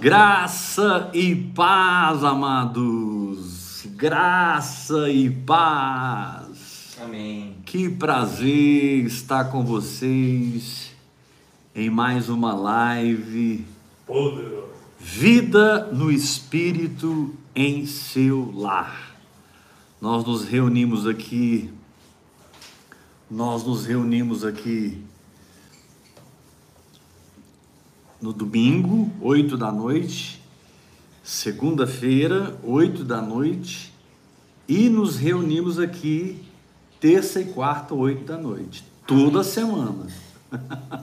[0.00, 3.86] Graça e paz, amados.
[3.94, 6.96] Graça e paz.
[7.00, 7.56] Amém.
[7.64, 10.92] Que prazer estar com vocês
[11.72, 13.64] em mais uma live.
[14.04, 14.72] Poderoso.
[14.98, 19.16] Vida no Espírito em seu lar.
[20.00, 21.72] Nós nos reunimos aqui.
[23.30, 25.00] Nós nos reunimos aqui
[28.22, 30.40] no domingo, 8 da noite,
[31.24, 33.92] segunda-feira, 8 da noite,
[34.68, 36.40] e nos reunimos aqui
[37.00, 40.06] terça e quarta, 8 da noite, toda semana.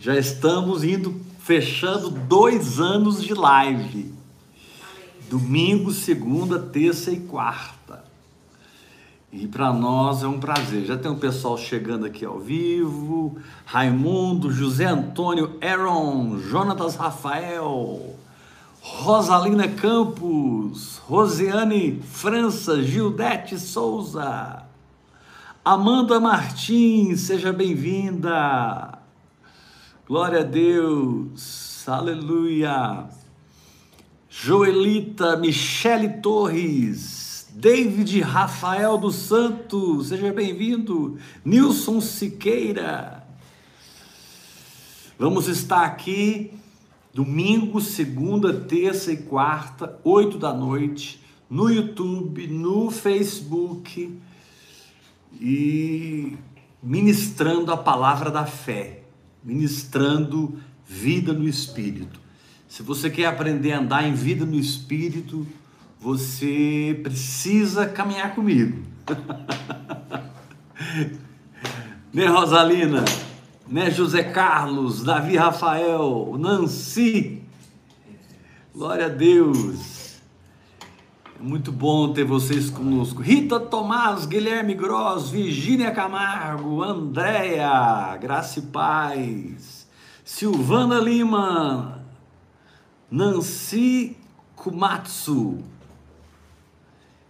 [0.00, 4.12] Já estamos indo, fechando dois anos de live.
[5.30, 8.04] Domingo, segunda, terça e quarta.
[9.32, 10.84] E para nós é um prazer.
[10.84, 18.14] Já tem um pessoal chegando aqui ao vivo: Raimundo, José Antônio, Aaron, Jonatas Rafael,
[18.80, 24.62] Rosalina Campos, Rosiane França, Gildete Souza,
[25.64, 28.96] Amanda Martins, seja bem-vinda.
[30.06, 33.08] Glória a Deus, aleluia.
[34.30, 37.15] Joelita Michele Torres,
[37.58, 41.16] David Rafael dos Santos, seja bem-vindo.
[41.42, 43.26] Nilson Siqueira.
[45.18, 46.52] Vamos estar aqui
[47.14, 54.20] domingo, segunda, terça e quarta, oito da noite, no YouTube, no Facebook
[55.40, 56.36] e
[56.82, 59.02] ministrando a palavra da fé,
[59.42, 62.20] ministrando vida no Espírito.
[62.68, 65.46] Se você quer aprender a andar em vida no Espírito,
[66.00, 68.82] você precisa caminhar comigo.
[72.12, 73.04] né, Rosalina?
[73.68, 77.42] Né, José Carlos, Davi Rafael, Nancy.
[78.74, 79.96] Glória a Deus.
[81.38, 83.20] É muito bom ter vocês conosco.
[83.20, 89.86] Rita Tomás, Guilherme Gross, Virgínia Camargo, Andréia, Graça e Paz,
[90.24, 92.02] Silvana Lima,
[93.10, 94.16] Nancy
[94.54, 95.58] Kumatsu,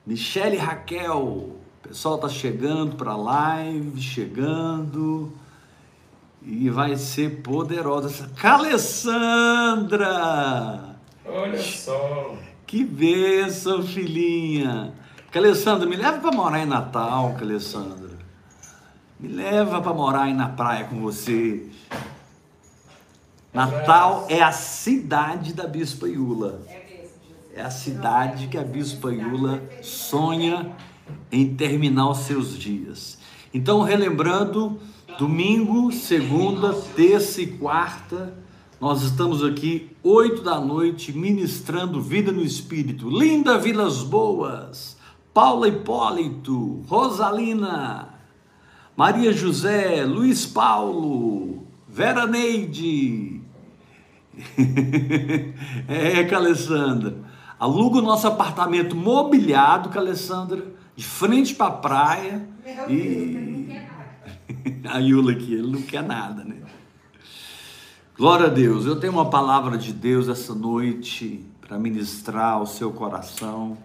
[0.06, 5.32] Michele Raquel, o pessoal tá chegando para a live, chegando.
[6.40, 8.30] E vai ser poderosa.
[8.36, 10.04] Calessandra!
[11.24, 12.36] Olha só!
[12.64, 14.94] Que bênção, filhinha!
[15.32, 18.16] Calessandra, me leva para morar em Natal, Calessandra.
[19.18, 21.68] Me leva para morar aí na praia com você.
[23.52, 26.62] Natal é a cidade da Bispa Iula.
[26.68, 26.85] É
[27.62, 30.74] a cidade que a Bispa Iula sonha
[31.30, 33.18] em terminar os seus dias.
[33.52, 34.78] Então, relembrando,
[35.18, 38.34] domingo, segunda, terça e quarta,
[38.80, 43.08] nós estamos aqui, oito da noite, ministrando vida no Espírito.
[43.08, 44.96] Linda Vilas Boas,
[45.32, 48.08] Paula Hipólito, Rosalina,
[48.94, 53.40] Maria José, Luiz Paulo, Vera Neide.
[55.88, 57.25] é, Alessandra.
[57.58, 60.62] Aluga o nosso apartamento mobiliado, com a Alessandra,
[60.94, 62.48] de frente para a praia.
[62.64, 63.80] Meu e
[64.84, 66.56] a Yula aqui, ele não quer nada, né?
[68.16, 68.84] Glória a Deus.
[68.84, 73.76] Eu tenho uma palavra de Deus essa noite para ministrar ao seu coração.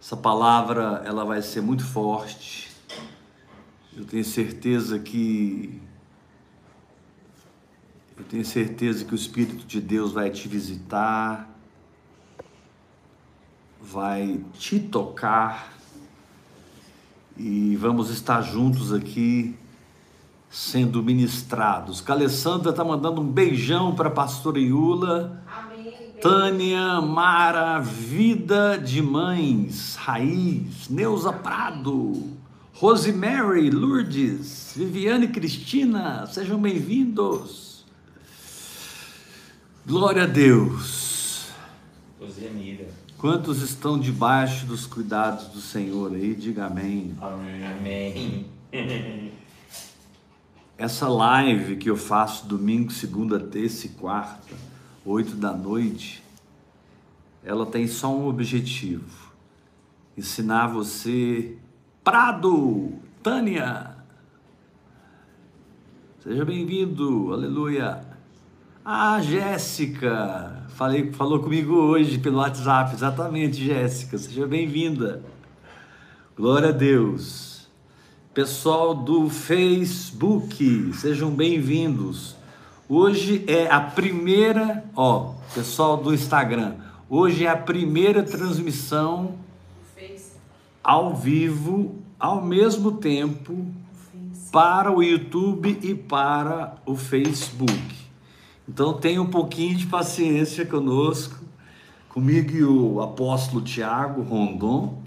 [0.00, 2.70] Essa palavra, ela vai ser muito forte.
[3.96, 5.80] Eu tenho certeza que
[8.16, 11.48] eu tenho certeza que o Espírito de Deus vai te visitar
[13.90, 15.72] vai te tocar
[17.36, 19.56] e vamos estar juntos aqui
[20.50, 22.00] sendo ministrados.
[22.00, 25.42] Calessandra está mandando um beijão para a pastora Iula.
[25.46, 26.12] Amém.
[26.20, 32.36] Tânia, Mara, Vida de Mães, Raiz, Neuza Prado,
[32.74, 37.86] Rosemary, Lourdes, Viviane Cristina, sejam bem-vindos.
[39.86, 41.50] Glória a Deus.
[42.20, 43.07] Rosemira.
[43.18, 46.36] Quantos estão debaixo dos cuidados do Senhor aí?
[46.36, 47.16] Diga amém.
[47.20, 48.46] Amém.
[50.78, 54.54] Essa live que eu faço domingo, segunda, terça e quarta,
[55.04, 56.22] oito da noite,
[57.42, 59.32] ela tem só um objetivo:
[60.16, 61.58] ensinar você.
[62.04, 63.96] Prado, Tânia,
[66.22, 68.07] seja bem-vindo, aleluia.
[68.90, 75.22] Ah, Jéssica, falei, falou comigo hoje pelo WhatsApp, exatamente, Jéssica, seja bem-vinda.
[76.34, 77.68] Glória a Deus.
[78.32, 82.34] Pessoal do Facebook, sejam bem-vindos.
[82.88, 86.76] Hoje é a primeira, ó, pessoal do Instagram.
[87.10, 89.34] Hoje é a primeira transmissão
[90.82, 93.66] ao vivo, ao mesmo tempo,
[94.50, 97.97] para o YouTube e para o Facebook.
[98.68, 101.36] Então tenha um pouquinho de paciência conosco,
[102.10, 105.02] comigo e o apóstolo Tiago Rondon,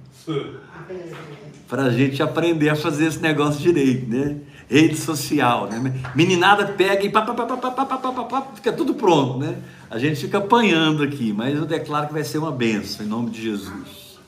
[1.67, 4.37] para a gente aprender a fazer esse negócio direito, né?
[4.67, 6.01] Rede social, né?
[6.15, 9.57] Meninada pega e pá, pá, pá, pá, pá, pá, pá, pá, fica tudo pronto, né?
[9.89, 13.29] A gente fica apanhando aqui, mas eu declaro que vai ser uma benção, em nome
[13.29, 14.19] de Jesus.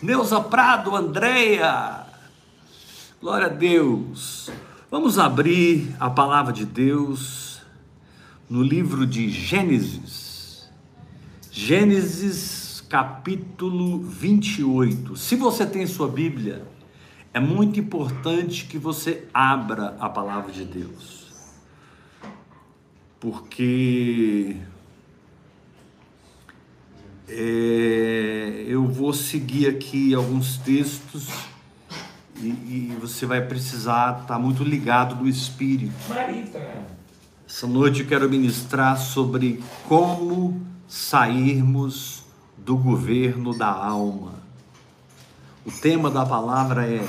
[0.00, 2.06] Neuza Prado, Andréia,
[3.20, 4.48] glória a Deus.
[4.90, 7.49] Vamos abrir a palavra de Deus
[8.50, 10.68] no livro de Gênesis.
[11.52, 15.16] Gênesis capítulo 28.
[15.16, 16.66] Se você tem sua Bíblia,
[17.32, 21.30] é muito importante que você abra a palavra de Deus.
[23.20, 24.56] Porque
[27.28, 31.28] é, eu vou seguir aqui alguns textos
[32.42, 35.94] e, e você vai precisar estar muito ligado no Espírito.
[36.08, 36.99] Marita.
[37.52, 42.22] Essa noite eu quero ministrar sobre como sairmos
[42.56, 44.34] do governo da alma.
[45.66, 47.04] O tema da palavra é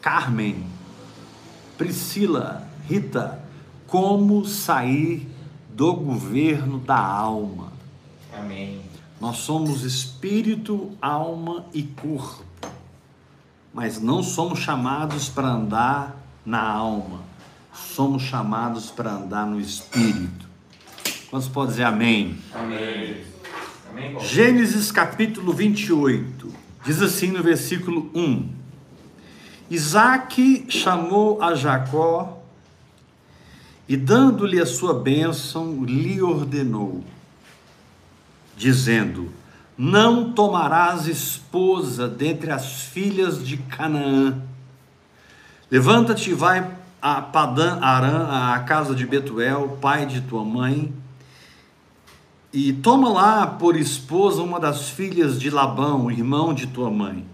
[0.00, 0.66] Carmen,
[1.76, 3.44] Priscila, Rita,
[3.86, 5.30] como sair
[5.68, 7.70] do governo da alma.
[8.34, 8.80] Amém.
[9.20, 12.42] Nós somos espírito, alma e corpo,
[13.72, 17.20] mas não somos chamados para andar na alma,
[17.74, 20.48] somos chamados para andar no espírito.
[21.28, 22.38] Quantos podem dizer amém?
[22.54, 23.24] Amém.
[24.20, 26.52] Gênesis capítulo 28,
[26.84, 28.48] diz assim no versículo 1:
[29.70, 32.42] Isaac chamou a Jacó
[33.88, 37.04] e, dando-lhe a sua bênção, lhe ordenou,
[38.56, 39.30] dizendo:
[39.76, 44.40] Não tomarás esposa dentre as filhas de Canaã.
[45.70, 50.90] Levanta-te e vai a Padã Arã, à casa de Betuel, pai de tua mãe,
[52.50, 57.26] e toma lá por esposa uma das filhas de Labão, irmão de tua mãe.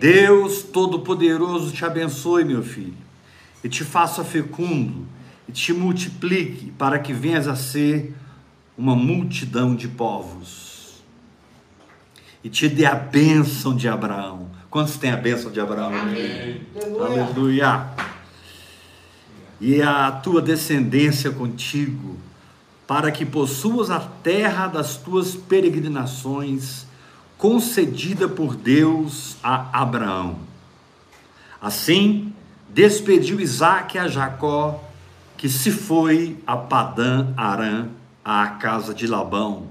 [0.00, 2.96] Deus Todo-Poderoso te abençoe, meu filho,
[3.62, 5.06] e te faça fecundo,
[5.46, 8.16] e te multiplique, para que venhas a ser
[8.74, 11.04] uma multidão de povos.
[12.42, 14.48] E te dê a bênção de Abraão.
[14.70, 15.94] Quantos têm a bênção de Abraão?
[15.94, 16.62] Amém.
[16.98, 18.13] Aleluia.
[19.60, 22.18] E a tua descendência contigo,
[22.86, 26.86] para que possuas a terra das tuas peregrinações,
[27.38, 30.38] concedida por Deus a Abraão.
[31.60, 32.32] Assim,
[32.68, 34.82] despediu Isaac a Jacó,
[35.36, 37.88] que se foi a Padã Arã,
[38.24, 39.68] à casa de Labão.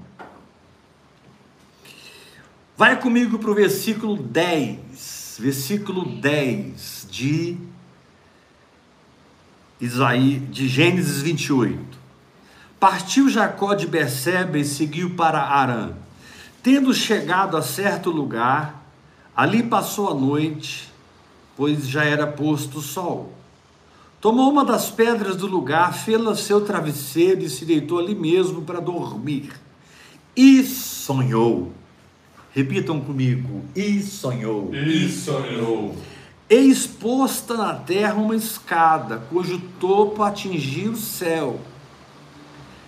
[2.76, 7.58] Vai comigo para o versículo 10, versículo 10 de
[9.84, 11.78] Isaí, de Gênesis 28.
[12.80, 15.92] Partiu Jacó de Berseba e seguiu para Arã.
[16.62, 18.82] Tendo chegado a certo lugar,
[19.36, 20.90] ali passou a noite,
[21.58, 23.34] pois já era posto o sol.
[24.22, 28.80] Tomou uma das pedras do lugar, fê-la seu travesseiro e se deitou ali mesmo para
[28.80, 29.52] dormir.
[30.34, 31.74] E sonhou.
[32.54, 33.66] Repitam comigo.
[33.76, 34.74] E sonhou.
[34.74, 35.94] E sonhou.
[36.50, 41.60] Eis posta na terra uma escada, cujo topo atingia o céu.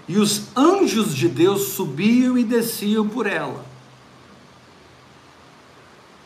[0.07, 3.65] E os anjos de Deus subiam e desciam por ela.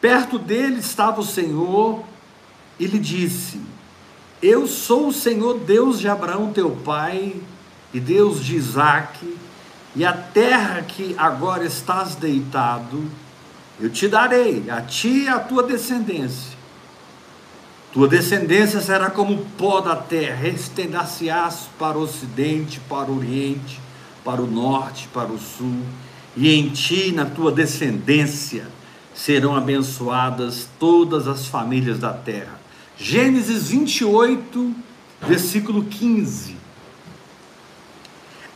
[0.01, 2.03] Perto dele estava o Senhor
[2.79, 3.61] e lhe disse:
[4.41, 7.35] Eu sou o Senhor Deus de Abraão, teu pai,
[7.93, 9.37] e Deus de Isaque,
[9.95, 13.03] e a terra que agora estás deitado,
[13.79, 16.58] eu te darei, a ti e a tua descendência.
[17.91, 23.79] Tua descendência será como o pó da terra, estendar-se-ás para o ocidente, para o oriente,
[24.23, 25.81] para o norte, para o sul,
[26.37, 28.67] e em ti na tua descendência
[29.15, 32.61] serão abençoadas todas as famílias da terra.
[32.95, 34.75] Gênesis 28,
[35.21, 36.55] versículo 15.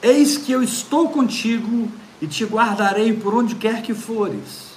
[0.03, 4.73] Eis que eu estou contigo e te guardarei por onde quer que fores,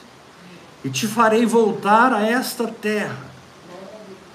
[0.82, 3.25] e te farei voltar a esta terra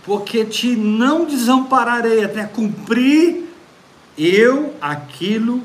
[0.03, 3.46] porque te não desampararei até cumprir
[4.17, 5.63] eu aquilo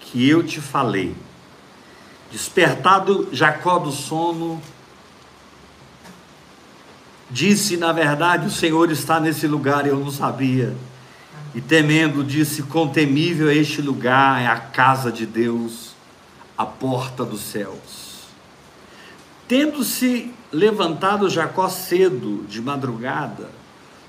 [0.00, 1.14] que eu te falei.
[2.30, 4.60] Despertado Jacó do sono,
[7.30, 10.76] disse: Na verdade, o Senhor está nesse lugar, eu não sabia.
[11.54, 15.94] E temendo, disse: Quão temível é este lugar, é a casa de Deus,
[16.58, 18.06] a porta dos céus.
[19.48, 23.48] Tendo-se levantado Jacó cedo, de madrugada,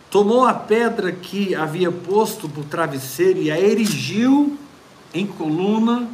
[0.10, 4.58] tomou a pedra que havia posto por travesseiro e a erigiu
[5.14, 6.10] em coluna,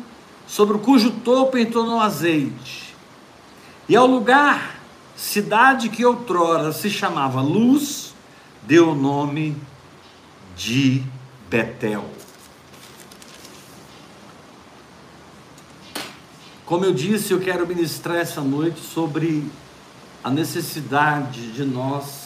[0.47, 2.95] sobre cujo topo entornou azeite.
[3.87, 4.79] E ao lugar,
[5.15, 8.13] cidade que outrora se chamava Luz,
[8.61, 9.57] deu o nome
[10.55, 11.03] de
[11.49, 12.05] Betel.
[16.65, 19.45] Como eu disse, eu quero ministrar essa noite sobre
[20.23, 22.22] a necessidade de nós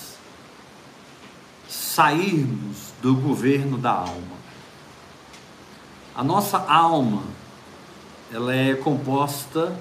[1.67, 4.37] sairmos do governo da alma.
[6.15, 7.23] A nossa alma,
[8.33, 9.77] ela é composta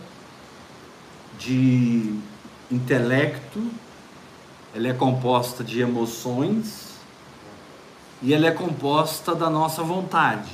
[1.38, 2.18] de
[2.70, 3.70] intelecto,
[4.74, 6.96] ela é composta de emoções
[8.22, 10.50] e ela é composta da nossa vontade.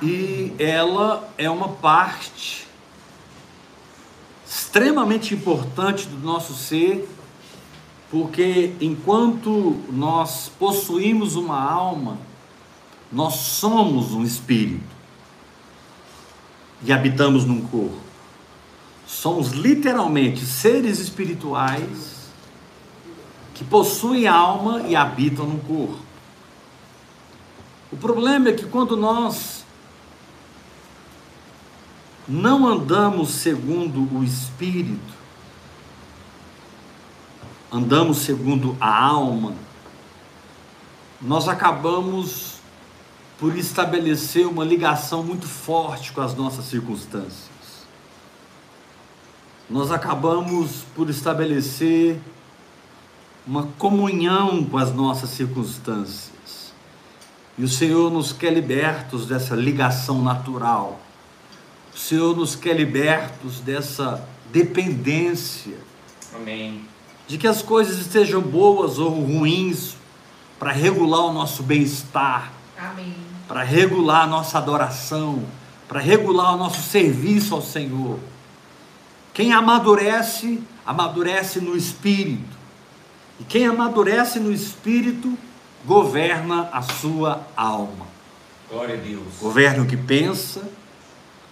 [0.00, 2.66] E ela é uma parte
[4.46, 7.08] extremamente importante do nosso ser,
[8.10, 12.18] porque enquanto nós possuímos uma alma,
[13.12, 14.96] nós somos um espírito
[16.82, 17.98] e habitamos num corpo.
[19.06, 22.30] Somos literalmente seres espirituais
[23.54, 25.98] que possuem alma e habitam no corpo.
[27.90, 29.64] O problema é que quando nós
[32.26, 35.17] não andamos segundo o espírito,
[37.72, 39.54] andamos segundo a alma,
[41.20, 42.58] nós acabamos
[43.38, 47.48] por estabelecer uma ligação muito forte com as nossas circunstâncias.
[49.70, 52.18] Nós acabamos por estabelecer
[53.46, 56.72] uma comunhão com as nossas circunstâncias.
[57.56, 61.00] E o Senhor nos quer libertos dessa ligação natural.
[61.94, 65.76] O Senhor nos quer libertos dessa dependência.
[66.34, 66.87] Amém.
[67.28, 69.96] De que as coisas estejam boas ou ruins
[70.58, 72.52] para regular o nosso bem-estar.
[73.46, 75.44] Para regular a nossa adoração,
[75.86, 78.18] para regular o nosso serviço ao Senhor.
[79.32, 82.58] Quem amadurece, amadurece no espírito.
[83.38, 85.38] E quem amadurece no espírito,
[85.84, 88.06] governa a sua alma.
[88.68, 89.34] Glória a Deus.
[89.40, 90.68] Governa o que pensa,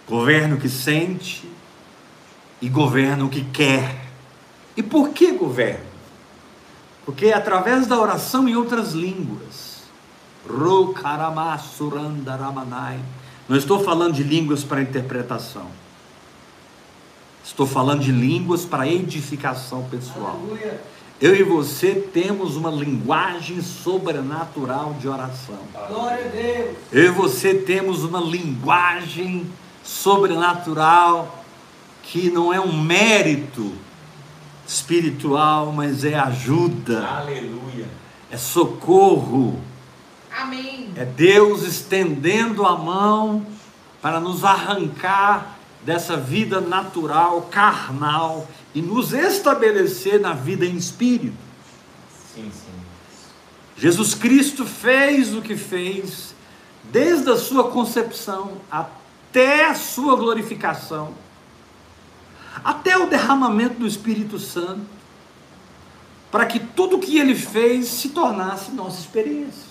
[0.07, 1.49] governa o que sente
[2.61, 4.06] e governa o que quer.
[4.77, 5.97] E por que governa?
[7.03, 9.77] Porque é através da oração em outras línguas
[13.49, 15.67] não estou falando de línguas para interpretação.
[17.43, 20.39] Estou falando de línguas para edificação pessoal.
[20.41, 20.81] Aleluia.
[21.19, 25.59] Eu e você temos uma linguagem sobrenatural de oração.
[25.89, 26.77] Glória a Deus.
[26.91, 29.49] Eu e você temos uma linguagem
[29.83, 31.43] sobrenatural
[32.03, 33.73] que não é um mérito
[34.67, 37.07] espiritual, mas é ajuda.
[37.07, 37.87] Aleluia.
[38.29, 39.59] É socorro
[40.37, 40.91] Amém.
[40.95, 43.45] É Deus estendendo a mão
[44.01, 51.35] para nos arrancar dessa vida natural, carnal e nos estabelecer na vida em espírito.
[52.35, 52.77] Sim, sim.
[53.75, 56.35] Jesus Cristo fez o que fez
[56.83, 61.13] desde a sua concepção até a sua glorificação,
[62.63, 64.85] até o derramamento do Espírito Santo,
[66.31, 69.67] para que tudo o que ele fez se tornasse nossa experiência.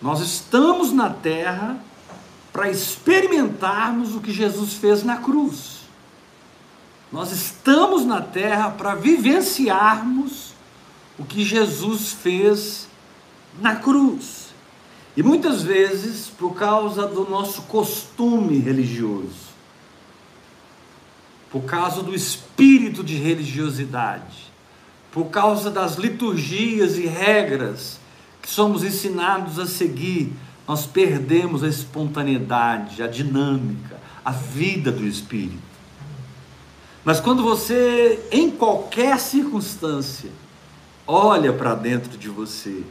[0.00, 1.76] Nós estamos na terra
[2.52, 5.78] para experimentarmos o que Jesus fez na cruz.
[7.10, 10.54] Nós estamos na terra para vivenciarmos
[11.18, 12.86] o que Jesus fez
[13.60, 14.48] na cruz.
[15.16, 19.47] E muitas vezes, por causa do nosso costume religioso,
[21.50, 24.52] por causa do espírito de religiosidade,
[25.10, 27.98] por causa das liturgias e regras
[28.42, 30.32] que somos ensinados a seguir,
[30.66, 35.68] nós perdemos a espontaneidade, a dinâmica, a vida do Espírito.
[37.02, 40.30] Mas quando você, em qualquer circunstância,
[41.06, 42.82] olha para dentro de você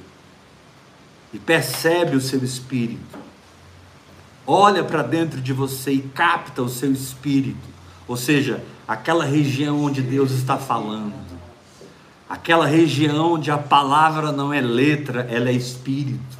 [1.31, 3.19] e percebe o seu espírito,
[4.47, 7.76] olha para dentro de você e capta o seu espírito,
[8.07, 11.27] ou seja, aquela região onde Deus está falando
[12.29, 16.37] aquela região onde a palavra não é letra, ela é espírito.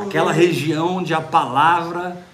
[0.00, 2.24] Aquela região onde a palavra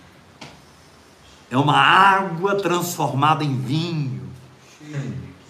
[1.50, 4.28] é uma água transformada em vinho.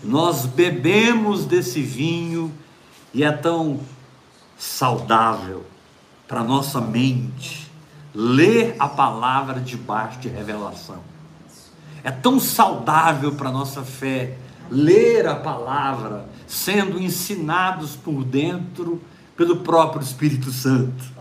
[0.02, 2.52] Nós bebemos desse vinho
[3.12, 3.80] E é tão
[4.56, 5.64] saudável
[6.26, 7.70] para nossa mente
[8.14, 11.02] ler a palavra debaixo de revelação.
[12.04, 14.36] É tão saudável para nossa fé
[14.70, 19.00] ler a palavra, sendo ensinados por dentro
[19.36, 21.18] pelo próprio Espírito Santo.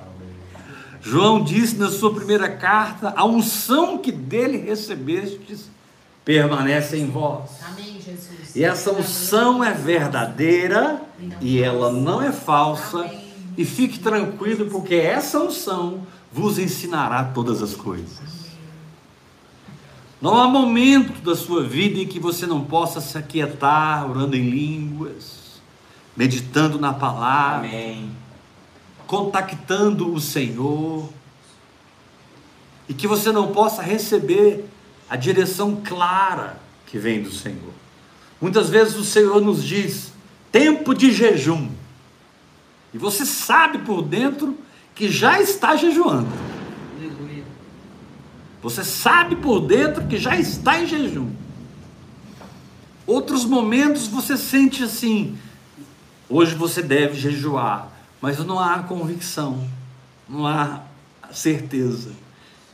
[1.01, 5.69] João disse na sua primeira carta: a unção que dele recebestes
[6.25, 7.51] permanece em vós.
[7.65, 8.55] Amém, Jesus.
[8.55, 11.01] E essa unção é verdadeira
[11.39, 12.99] e ela não é falsa.
[12.99, 13.27] Amém.
[13.57, 18.36] E fique tranquilo, porque essa unção vos ensinará todas as coisas.
[20.19, 24.49] Não há momento da sua vida em que você não possa se aquietar, orando em
[24.49, 25.61] línguas,
[26.15, 28.09] meditando na palavra, Amém.
[29.05, 31.07] contactando o Senhor,
[32.89, 34.65] e que você não possa receber
[35.07, 37.73] a direção clara que vem do Senhor.
[38.41, 40.11] Muitas vezes o Senhor nos diz:
[40.51, 41.69] tempo de jejum,
[42.91, 44.57] e você sabe por dentro
[44.95, 46.56] que já está jejuando.
[48.61, 51.29] Você sabe por dentro que já está em jejum.
[53.05, 55.37] Outros momentos você sente assim:
[56.29, 57.89] hoje você deve jejuar,
[58.21, 59.63] mas não há convicção,
[60.27, 60.81] não há
[61.31, 62.11] certeza.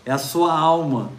[0.06, 1.12] É a sua alma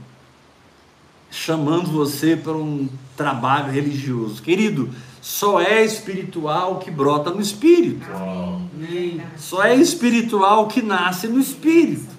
[1.31, 4.43] chamando você para um trabalho religioso.
[4.43, 4.91] Querido,
[5.21, 8.07] só é espiritual o que brota no espírito.
[8.13, 9.23] Amém.
[9.37, 12.14] Só é espiritual o que nasce no espírito.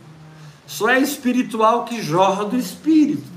[0.67, 3.35] Só é espiritual que jorra do espírito.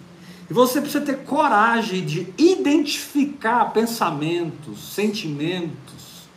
[0.51, 6.29] E você precisa ter coragem de identificar pensamentos, sentimentos,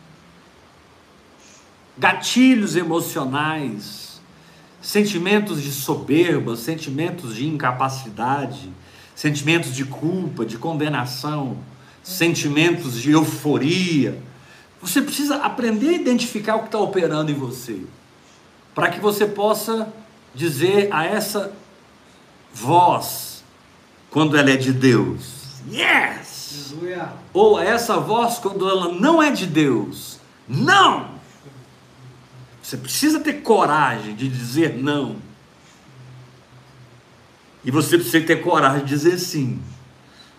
[1.96, 4.20] gatilhos emocionais,
[4.82, 8.70] sentimentos de soberba, sentimentos de incapacidade,
[9.14, 11.56] sentimentos de culpa, de condenação,
[12.02, 14.20] sentimentos de euforia.
[14.82, 17.80] Você precisa aprender a identificar o que está operando em você,
[18.74, 19.90] para que você possa
[20.34, 21.52] dizer a essa
[22.52, 23.44] voz,
[24.10, 26.72] quando ela é de Deus, yes!
[26.72, 27.12] Aleluia.
[27.32, 31.12] Ou a essa voz, quando ela não é de Deus, não!
[32.62, 35.16] Você precisa ter coragem de dizer não.
[37.64, 39.60] E você precisa ter coragem de dizer sim.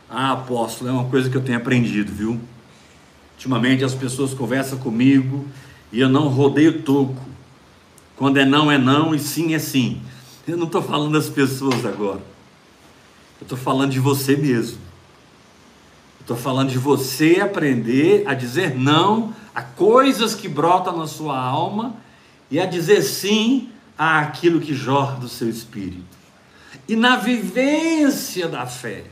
[0.09, 2.39] Ah, apóstolo, é uma coisa que eu tenho aprendido, viu?
[3.33, 5.45] Ultimamente as pessoas conversam comigo
[5.91, 7.32] e eu não rodeio toco.
[8.15, 10.01] Quando é não, é não e sim é sim.
[10.47, 12.21] Eu não estou falando das pessoas agora.
[13.39, 14.79] Eu estou falando de você mesmo.
[16.19, 21.95] Estou falando de você aprender a dizer não a coisas que brotam na sua alma
[22.49, 26.03] e a dizer sim àquilo que jorra do seu espírito.
[26.87, 29.05] E na vivência da fé,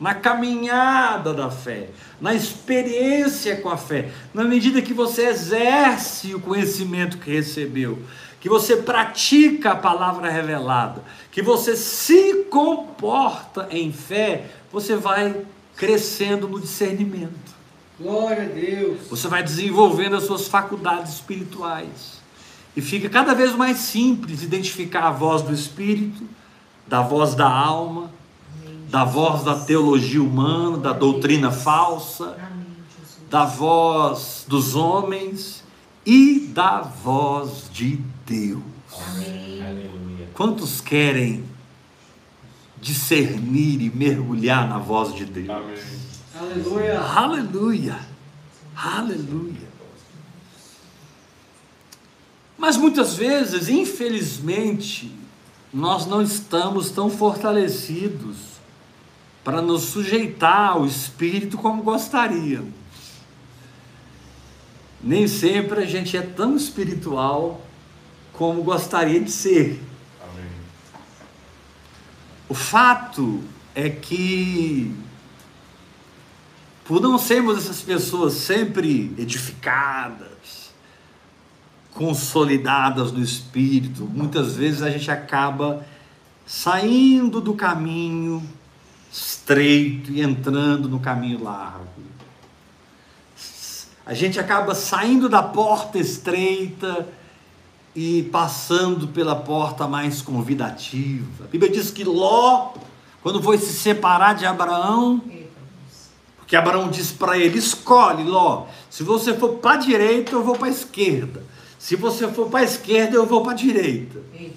[0.00, 6.40] na caminhada da fé, na experiência com a fé, na medida que você exerce o
[6.40, 7.98] conhecimento que recebeu,
[8.40, 15.44] que você pratica a palavra revelada, que você se comporta em fé, você vai
[15.76, 17.60] crescendo no discernimento.
[18.00, 19.08] Glória a Deus.
[19.10, 22.18] Você vai desenvolvendo as suas faculdades espirituais.
[22.74, 26.22] E fica cada vez mais simples identificar a voz do espírito,
[26.86, 28.10] da voz da alma,
[28.90, 32.36] da voz da teologia humana, da doutrina falsa,
[33.30, 35.62] da voz dos homens
[36.04, 38.60] e da voz de Deus.
[40.34, 41.44] Quantos querem
[42.80, 45.50] discernir e mergulhar na voz de Deus?
[45.50, 45.78] Amém.
[46.34, 47.00] Aleluia.
[47.00, 47.98] Aleluia!
[48.74, 49.70] Aleluia!
[52.58, 55.14] Mas muitas vezes, infelizmente,
[55.72, 58.49] nós não estamos tão fortalecidos
[59.42, 62.74] para nos sujeitar ao Espírito como gostaríamos.
[65.02, 67.64] Nem sempre a gente é tão espiritual
[68.32, 69.82] como gostaria de ser.
[70.22, 70.50] Amém.
[72.48, 73.42] O fato
[73.74, 74.94] é que,
[76.84, 80.70] por não sermos essas pessoas sempre edificadas,
[81.92, 85.86] consolidadas no espírito, muitas vezes a gente acaba
[86.46, 88.42] saindo do caminho
[89.10, 91.88] estreito e entrando no caminho largo.
[94.06, 97.08] A gente acaba saindo da porta estreita
[97.94, 101.44] e passando pela porta mais convidativa.
[101.44, 102.72] A Bíblia diz que Ló,
[103.22, 105.22] quando foi se separar de Abraão,
[106.36, 110.56] porque Abraão disse para ele: escolhe, Ló, se você for para a direita, eu vou
[110.56, 111.44] para a esquerda.
[111.78, 114.20] Se você for para a esquerda, eu vou para a direita.
[114.34, 114.56] Eita.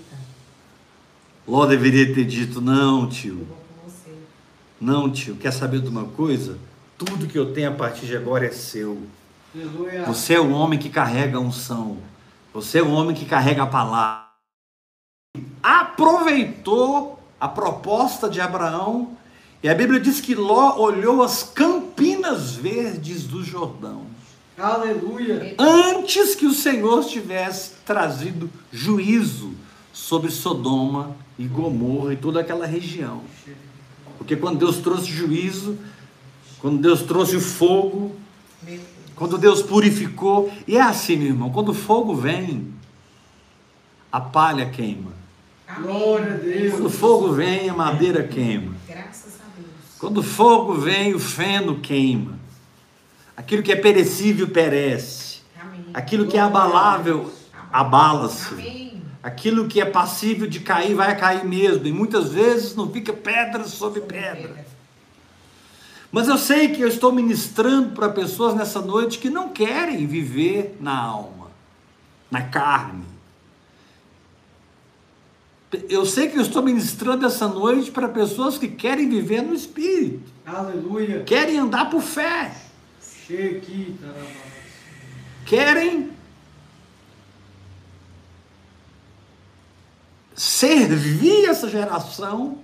[1.48, 3.48] Ló deveria ter dito: não, tio.
[4.84, 6.58] Não, tio, quer saber de uma coisa?
[6.98, 9.02] Tudo que eu tenho a partir de agora é seu.
[9.56, 10.04] Aleluia.
[10.04, 12.00] Você é o homem que carrega a unção.
[12.54, 14.26] Você é o homem que carrega a palavra.
[15.62, 19.16] Aproveitou a proposta de Abraão.
[19.64, 24.02] E a Bíblia diz que Ló olhou as campinas verdes do Jordão.
[24.58, 25.56] Aleluia.
[25.58, 29.54] Antes que o Senhor tivesse trazido juízo
[29.94, 33.22] sobre Sodoma e Gomorra e toda aquela região.
[34.24, 35.78] Porque quando Deus trouxe juízo,
[36.60, 38.16] quando Deus trouxe o fogo,
[39.16, 42.74] quando Deus purificou, e é assim, meu irmão, quando o fogo vem,
[44.10, 45.12] a palha queima.
[45.68, 46.96] Quando Glória a o Deus.
[46.96, 48.74] fogo vem, a madeira queima.
[48.88, 49.68] Graças a Deus.
[50.00, 52.40] Quando o fogo vem, o feno queima.
[53.36, 55.42] Aquilo que é perecível perece.
[55.60, 55.84] Amém.
[55.94, 57.30] Aquilo que é abalável
[57.74, 58.93] abala-se.
[59.24, 61.88] Aquilo que é passível de cair vai cair mesmo.
[61.88, 64.66] E muitas vezes não fica pedra sobre pedra.
[66.12, 70.78] Mas eu sei que eu estou ministrando para pessoas nessa noite que não querem viver
[70.80, 71.50] na alma,
[72.30, 73.06] na carne.
[75.90, 80.32] Eu sei que eu estou ministrando essa noite para pessoas que querem viver no espírito,
[80.46, 81.24] Aleluia.
[81.24, 82.54] querem andar por fé,
[85.46, 86.12] querem
[90.36, 92.58] servir essa geração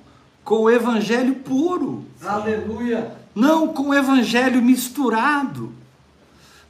[0.43, 2.05] com o evangelho puro.
[2.25, 3.15] Aleluia.
[3.35, 5.71] não com o evangelho misturado,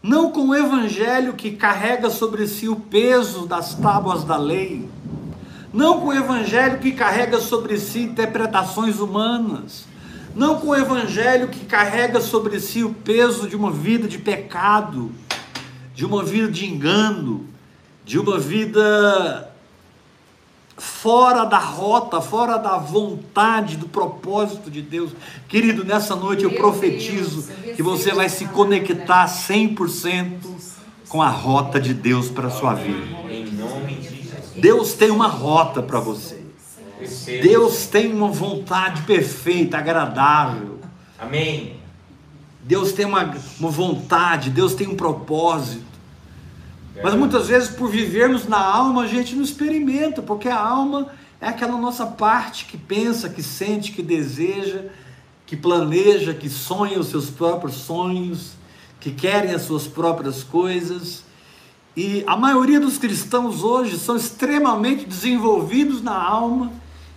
[0.04, 4.88] não com o evangelho que carrega sobre si o peso das tábuas da lei,
[5.74, 9.86] não com o evangelho que carrega sobre si interpretações humanas,
[10.36, 15.12] não com o evangelho que carrega sobre si o peso de uma vida de pecado,
[15.94, 17.46] de uma vida de engano,
[18.06, 19.49] de uma vida
[20.80, 25.12] fora da rota, fora da vontade, do propósito de Deus.
[25.48, 30.38] Querido, nessa noite eu profetizo que você vai se conectar 100%
[31.10, 33.06] com a rota de Deus para a sua vida.
[33.30, 34.54] Em nome de Jesus.
[34.56, 36.40] Deus tem uma rota para você.
[37.42, 40.80] Deus tem uma vontade perfeita, agradável.
[41.18, 41.78] Amém.
[42.62, 45.89] Deus tem uma, uma vontade, Deus tem um propósito.
[47.04, 51.08] Mas muitas vezes, por vivermos na alma, a gente não experimenta, porque a alma
[51.40, 54.86] é aquela nossa parte que pensa, que sente, que deseja,
[55.46, 58.54] que planeja, que sonha os seus próprios sonhos,
[59.00, 61.24] que querem as suas próprias coisas.
[61.96, 66.72] E a maioria dos cristãos hoje são extremamente desenvolvidos na alma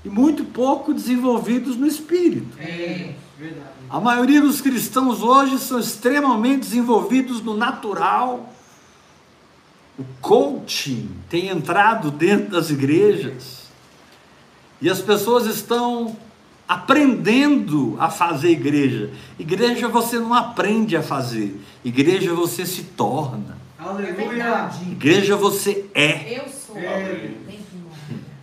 [0.05, 2.59] e muito pouco desenvolvidos no espírito.
[2.59, 3.15] É.
[3.39, 3.71] Verdade.
[3.91, 8.53] A maioria dos cristãos hoje são extremamente desenvolvidos no natural.
[9.99, 13.63] O coaching tem entrado dentro das igrejas
[14.81, 16.17] e as pessoas estão
[16.67, 19.11] aprendendo a fazer igreja.
[19.39, 24.15] Igreja você não aprende a fazer, igreja você se torna, É Aleluia.
[24.29, 24.91] verdade.
[24.91, 26.77] igreja você é, Eu sou.
[26.79, 27.31] É.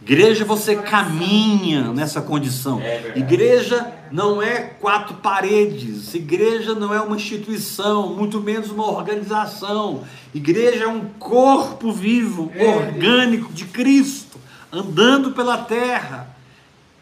[0.09, 2.81] Igreja você caminha nessa condição.
[2.81, 3.13] É.
[3.15, 10.03] Igreja não é quatro paredes, igreja não é uma instituição, muito menos uma organização.
[10.33, 14.39] Igreja é um corpo vivo, É, orgânico de Cristo,
[14.71, 16.35] andando pela terra,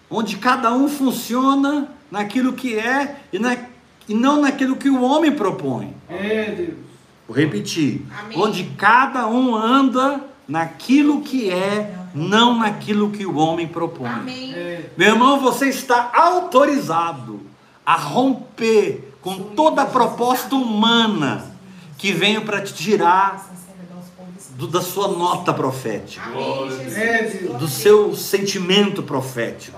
[0.09, 3.55] onde cada um funciona naquilo que é e, na-
[4.09, 5.95] e não naquilo que o homem propõe.
[6.09, 6.71] É.
[7.25, 8.05] Vou repetir.
[8.35, 14.07] Onde cada um anda naquilo que é, não naquilo que o homem propõe.
[14.09, 14.55] Amém.
[14.95, 17.41] Meu irmão, você está autorizado
[17.85, 21.45] a romper com toda a proposta humana
[21.97, 23.45] que venha para te tirar
[24.57, 26.23] do- da sua nota profética.
[26.95, 27.23] É,
[27.57, 29.77] do seu sentimento profético.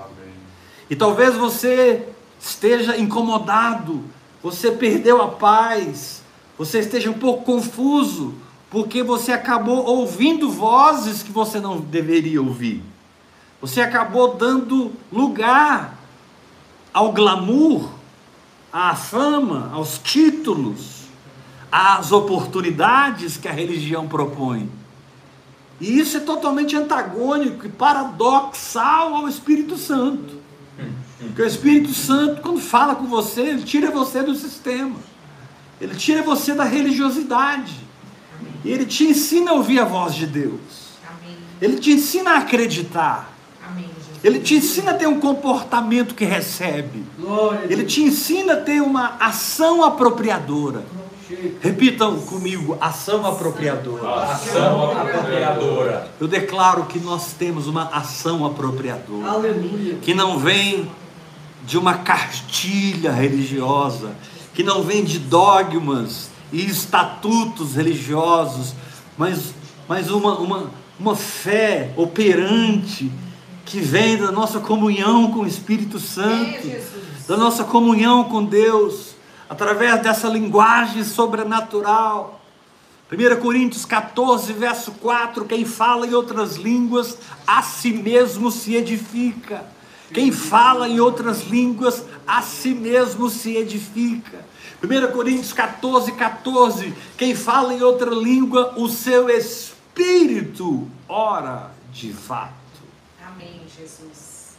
[0.90, 2.08] E talvez você
[2.40, 4.04] esteja incomodado,
[4.42, 6.22] você perdeu a paz,
[6.58, 8.34] você esteja um pouco confuso,
[8.70, 12.84] porque você acabou ouvindo vozes que você não deveria ouvir.
[13.62, 15.98] Você acabou dando lugar
[16.94, 17.90] ao glamour,
[18.72, 21.08] à fama, aos títulos,
[21.72, 24.70] às oportunidades que a religião propõe.
[25.82, 30.38] E isso é totalmente antagônico e paradoxal ao Espírito Santo.
[31.20, 34.96] Porque o Espírito Santo, quando fala com você, ele tira você do sistema.
[35.80, 37.89] Ele tira você da religiosidade.
[38.64, 40.60] E ele te ensina a ouvir a voz de Deus.
[41.08, 41.38] Amém.
[41.62, 43.34] Ele te ensina a acreditar.
[43.68, 43.90] Amém.
[44.24, 47.06] Ele te ensina a ter um comportamento que recebe.
[47.18, 50.84] Glória Ele te ensina a ter uma ação apropriadora.
[51.62, 54.24] Repitam comigo, ação apropriadora.
[54.24, 56.12] Ação apropriadora.
[56.20, 59.30] Eu declaro que nós temos uma ação apropriadora.
[59.30, 59.96] Aleluia.
[60.02, 60.90] que não vem
[61.66, 64.16] de uma cartilha religiosa,
[64.56, 68.74] que não vem de dogmas e estatutos religiosos,
[69.18, 69.54] mas,
[69.88, 73.12] mas uma, uma, uma fé operante
[73.66, 76.68] que vem da nossa comunhão com o Espírito Santo,
[77.28, 79.16] da nossa comunhão com Deus,
[79.50, 82.42] através dessa linguagem sobrenatural.
[83.12, 89.66] 1 Coríntios 14, verso 4: quem fala em outras línguas, a si mesmo se edifica.
[90.12, 94.44] Quem fala em outras línguas, a si mesmo se edifica.
[94.82, 102.54] 1 Coríntios 14, 14: quem fala em outra língua, o seu espírito ora de fato.
[103.28, 104.58] Amém, Jesus.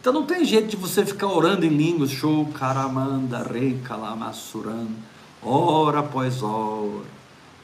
[0.00, 4.96] Então não tem jeito de você ficar orando em línguas, show, caramanda, rei, calamasurando,
[5.42, 7.04] hora após hora,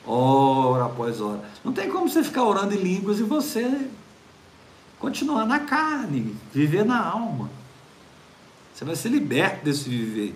[0.07, 1.43] hora após hora.
[1.65, 3.89] Não tem como você ficar orando em línguas e você
[5.01, 7.51] continuar na carne, viver na alma.
[8.75, 10.35] Você vai ser liberto desse viver.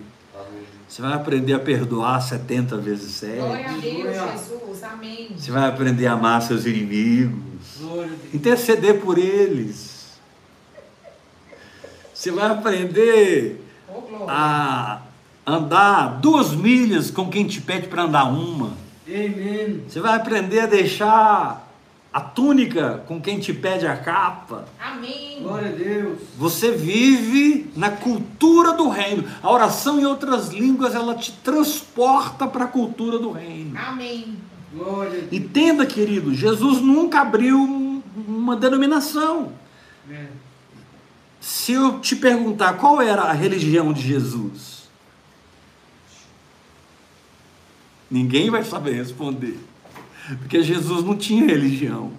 [0.87, 3.81] Você vai aprender a perdoar 70 vezes Glória a 7.
[3.81, 4.15] Deus.
[4.15, 4.83] Jesus.
[4.83, 5.29] Amém.
[5.35, 7.41] Você vai aprender a amar seus inimigos.
[7.79, 8.33] Glória a Deus.
[8.33, 10.19] interceder por eles.
[12.13, 14.27] Você vai aprender glória.
[14.29, 15.01] a
[15.45, 18.73] andar duas milhas com quem te pede para andar uma.
[19.07, 19.83] Amém.
[19.87, 21.62] Você vai aprender a deixar
[22.13, 24.65] a túnica com quem te pede a capa.
[24.79, 25.39] Amém.
[25.41, 26.19] Glória a Deus.
[26.37, 29.27] Você vive na cultura do reino.
[29.41, 33.75] A oração em outras línguas ela te transporta para a cultura do reino.
[33.77, 34.37] Amém.
[34.71, 35.33] Glória a Deus.
[35.33, 39.51] Entenda, querido, Jesus nunca abriu um- uma denominação.
[40.07, 40.27] Amém.
[41.41, 44.83] Se eu te perguntar qual era a religião de Jesus,
[48.09, 49.59] ninguém vai saber responder,
[50.39, 52.11] porque Jesus não tinha religião.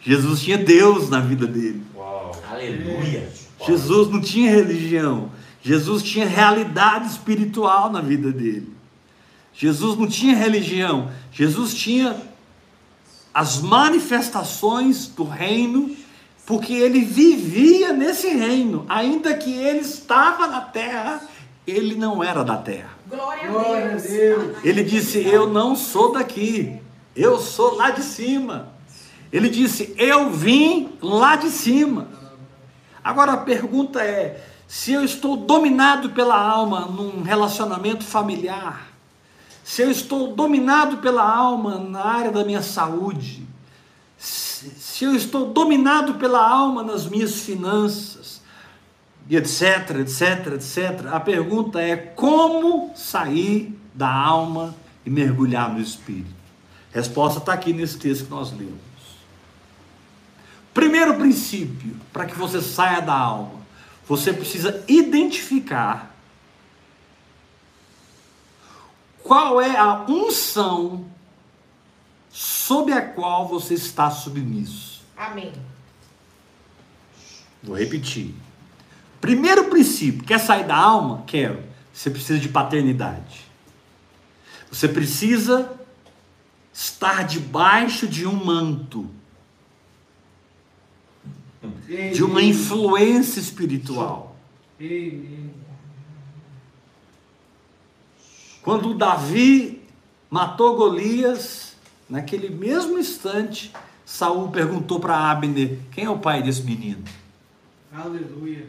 [0.00, 1.82] Jesus tinha Deus na vida dele.
[1.94, 2.32] Uau.
[2.50, 3.28] Aleluia.
[3.66, 5.30] Jesus não tinha religião.
[5.62, 8.72] Jesus tinha realidade espiritual na vida dele.
[9.54, 11.10] Jesus não tinha religião.
[11.32, 12.16] Jesus tinha
[13.32, 15.94] as manifestações do reino,
[16.44, 18.84] porque ele vivia nesse reino.
[18.88, 21.20] Ainda que ele estava na terra,
[21.66, 22.90] ele não era da terra.
[23.08, 23.96] Glória a.
[23.96, 24.56] Deus.
[24.64, 26.80] Ele disse: Eu não sou daqui,
[27.14, 28.72] eu sou lá de cima.
[29.32, 32.08] Ele disse: Eu vim lá de cima.
[33.02, 38.88] Agora a pergunta é: se eu estou dominado pela alma num relacionamento familiar,
[39.64, 43.46] se eu estou dominado pela alma na área da minha saúde,
[44.18, 48.40] se, eu estou dominado pela alma nas minhas finanças,
[49.28, 51.06] etc, etc, etc.
[51.12, 56.41] A pergunta é como sair da alma e mergulhar no espírito?
[56.92, 58.80] Resposta está aqui nesse texto que nós lemos.
[60.74, 63.60] Primeiro princípio, para que você saia da alma,
[64.06, 66.14] você precisa identificar
[69.22, 71.06] qual é a unção
[72.30, 75.02] sob a qual você está submisso.
[75.16, 75.52] Amém.
[77.62, 78.34] Vou repetir.
[79.20, 81.22] Primeiro princípio, quer sair da alma?
[81.26, 81.62] Quero.
[81.92, 83.46] Você precisa de paternidade.
[84.70, 85.70] Você precisa
[86.72, 89.08] estar debaixo de um manto,
[92.12, 94.36] de uma influência espiritual.
[98.62, 99.82] Quando Davi
[100.30, 101.74] matou Golias,
[102.08, 103.72] naquele mesmo instante,
[104.04, 107.02] Saul perguntou para Abner: "Quem é o pai desse menino?"
[107.92, 108.66] Aleluia.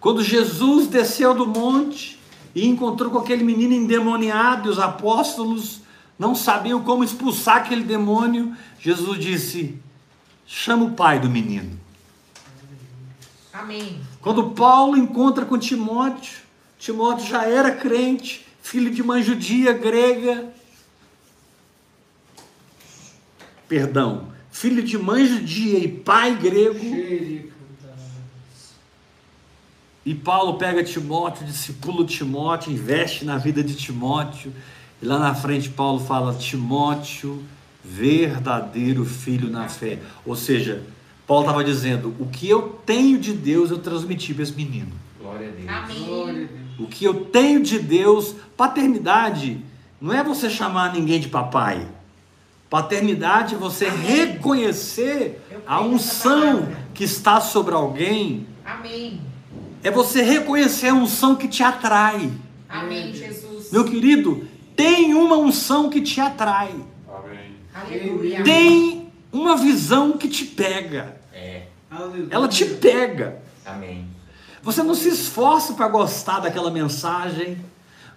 [0.00, 2.18] Quando Jesus desceu do monte
[2.54, 5.83] e encontrou com aquele menino endemoniado, e os apóstolos
[6.18, 9.78] não sabiam como expulsar aquele demônio, Jesus disse:
[10.46, 11.78] chama o pai do menino.
[13.52, 14.00] Amém.
[14.20, 16.42] Quando Paulo encontra com Timóteo,
[16.78, 20.52] Timóteo já era crente, filho de mãe judia grega.
[23.68, 27.52] Perdão, filho de mãe judia e pai grego.
[30.04, 34.52] E Paulo pega Timóteo, discipula Timóteo, investe na vida de Timóteo.
[35.02, 37.42] E lá na frente Paulo fala: Timóteo,
[37.84, 39.98] verdadeiro filho na fé.
[40.24, 40.82] Ou seja,
[41.26, 44.92] Paulo estava dizendo: o que eu tenho de Deus eu transmiti para esse menino.
[45.20, 45.64] Glória a Deus.
[45.64, 46.34] Glória a Amém.
[46.46, 46.50] Deus.
[46.78, 49.60] O que eu tenho de Deus, paternidade,
[50.00, 51.86] não é você chamar ninguém de papai.
[52.68, 58.46] Paternidade é você reconhecer Eu a unção que está sobre alguém.
[58.64, 59.20] Amém.
[59.82, 62.30] É você reconhecer a unção que te atrai.
[62.68, 63.70] Amém, Jesus.
[63.70, 66.74] Meu querido, tem uma unção que te atrai.
[67.08, 67.56] Amém.
[67.74, 68.42] Aleluia.
[68.42, 71.20] Tem uma visão que te pega.
[71.32, 71.66] É.
[72.30, 73.42] Ela te pega.
[73.64, 74.06] Amém.
[74.62, 77.58] Você não se esforça para gostar daquela mensagem.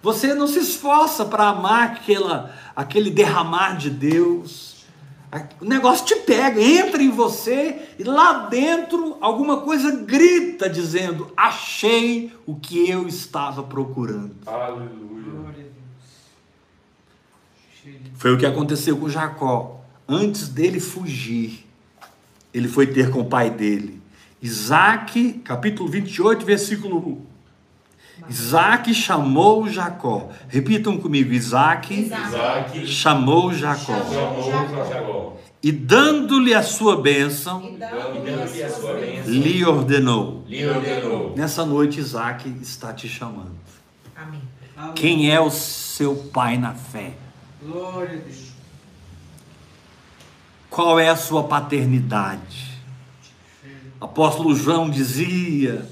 [0.02, 4.68] Você não se esforça para amar aquela, aquele derramar de Deus.
[5.60, 12.32] O negócio te pega, entra em você e lá dentro alguma coisa grita dizendo: Achei
[12.46, 14.34] o que eu estava procurando.
[14.46, 14.88] Aleluia.
[15.30, 15.74] Glória a Deus.
[17.77, 17.77] Cheio de
[18.14, 19.80] Foi o que aconteceu com Jacó.
[20.08, 21.66] Antes dele fugir,
[22.52, 24.00] ele foi ter com o pai dele.
[24.40, 27.28] Isaac, capítulo 28, versículo 1.
[28.28, 30.30] Isaac chamou Jacó.
[30.48, 33.94] Repitam comigo: Isaac, Isaac chamou Jacó.
[35.62, 37.76] E dando-lhe a sua bênção,
[39.26, 40.44] lhe ordenou.
[41.36, 43.56] Nessa noite, Isaac está te chamando.
[44.16, 44.40] Amém.
[44.94, 47.14] Quem é o seu pai na fé?
[47.62, 48.52] Glória a Deus.
[50.70, 52.78] Qual é a sua paternidade?
[54.00, 55.88] Apóstolo João dizia,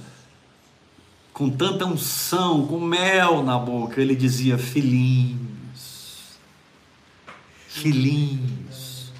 [1.32, 6.38] com tanta unção, com mel na boca, ele dizia: filhinhos,
[7.66, 9.12] filhinhos.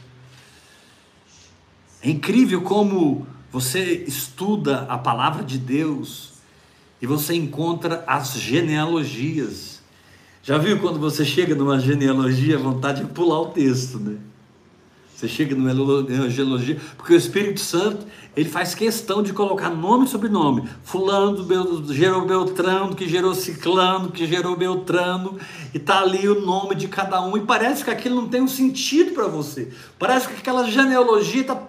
[2.00, 6.34] É incrível como você estuda a palavra de Deus
[7.02, 9.75] e você encontra as genealogias.
[10.46, 14.16] Já viu quando você chega numa genealogia, vontade de pular o texto, né?
[15.12, 15.72] Você chega numa
[16.30, 18.06] genealogia, porque o Espírito Santo,
[18.36, 20.68] ele faz questão de colocar nome e sobrenome.
[20.84, 25.36] Fulano gerou Beltrano, que gerou Ciclano, que gerou Beltrano,
[25.74, 28.46] e tá ali o nome de cada um, e parece que aquilo não tem um
[28.46, 29.72] sentido para você.
[29.98, 31.60] Parece que aquela genealogia está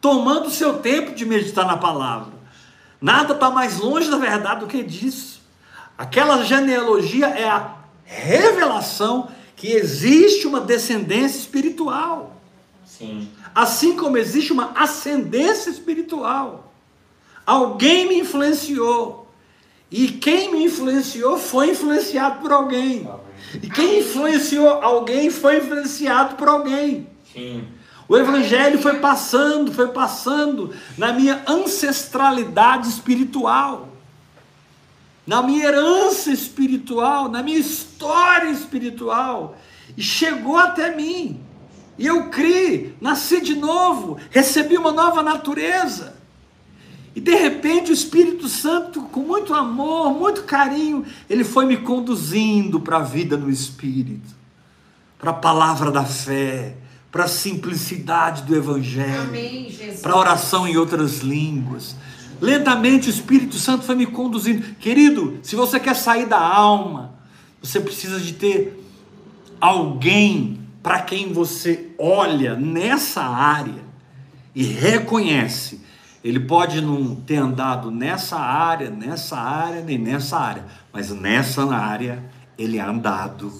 [0.00, 2.32] tomando o seu tempo de meditar na palavra.
[3.00, 5.40] Nada está mais longe da verdade do que disso.
[5.96, 12.40] Aquela genealogia é a revelação que existe uma descendência espiritual.
[12.84, 13.28] Sim.
[13.54, 16.72] Assim como existe uma ascendência espiritual.
[17.46, 19.28] Alguém me influenciou.
[19.90, 23.08] E quem me influenciou foi influenciado por alguém.
[23.62, 27.08] E quem influenciou alguém foi influenciado por alguém.
[27.32, 27.66] Sim.
[28.08, 33.88] O evangelho foi passando, foi passando na minha ancestralidade espiritual,
[35.26, 39.56] na minha herança espiritual, na minha história espiritual,
[39.96, 41.40] e chegou até mim.
[41.98, 46.14] E eu criei, nasci de novo, recebi uma nova natureza.
[47.14, 52.80] E de repente o Espírito Santo, com muito amor, muito carinho, ele foi me conduzindo
[52.80, 54.34] para a vida no Espírito,
[55.16, 56.76] para a palavra da fé,
[57.12, 59.30] para a simplicidade do Evangelho
[60.02, 61.94] para oração em outras línguas.
[62.40, 64.74] Lentamente o Espírito Santo foi me conduzindo.
[64.76, 67.14] Querido, se você quer sair da alma,
[67.62, 68.84] você precisa de ter
[69.60, 73.82] alguém para quem você olha nessa área
[74.54, 75.80] e reconhece.
[76.22, 82.22] Ele pode não ter andado nessa área, nessa área, nem nessa área, mas nessa área
[82.58, 83.52] ele é andado.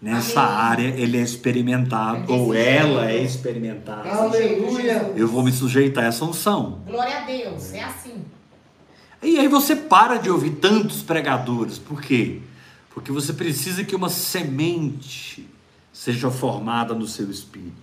[0.00, 0.56] Nessa Amém.
[0.56, 4.08] área ele é experimentado, ou ela é experimentada.
[4.08, 5.12] Aleluia.
[5.16, 6.82] Eu vou me sujeitar a essa unção.
[6.86, 8.24] Glória a Deus, é assim.
[9.22, 11.78] E aí você para de ouvir tantos pregadores.
[11.78, 12.40] Por quê?
[12.90, 15.48] Porque você precisa que uma semente
[15.92, 17.74] seja formada no seu espírito.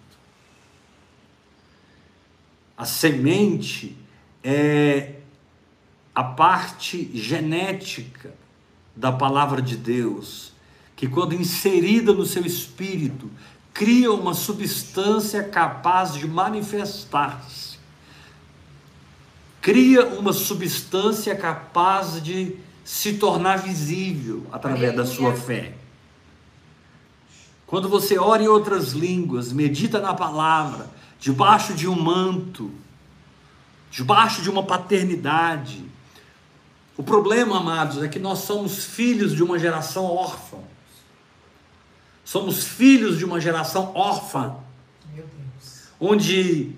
[2.78, 3.98] A semente
[4.44, 5.16] é
[6.14, 8.34] a parte genética
[8.96, 10.53] da palavra de Deus,
[10.96, 13.30] que quando inserida no seu espírito,
[13.74, 17.74] cria uma substância capaz de manifestar-se
[19.64, 25.74] cria uma substância capaz de se tornar visível através da sua fé.
[27.66, 32.72] Quando você ora em outras línguas, medita na palavra, debaixo de um manto,
[33.90, 35.86] debaixo de uma paternidade.
[36.98, 40.58] O problema, amados, é que nós somos filhos de uma geração órfã.
[42.24, 44.56] Somos filhos de uma geração órfã
[45.14, 45.84] Meu Deus.
[46.00, 46.72] onde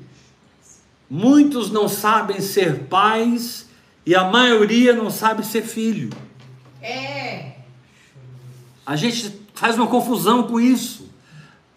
[1.10, 3.67] muitos não sabem ser pais
[4.05, 6.10] e a maioria não sabe ser filho.
[6.81, 7.54] É.
[8.85, 11.10] A gente faz uma confusão com isso.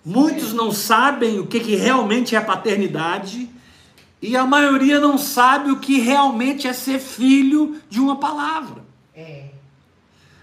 [0.05, 3.49] Muitos não sabem o que, que realmente é paternidade
[4.21, 8.85] e a maioria não sabe o que realmente é ser filho de uma palavra.
[9.15, 9.51] É.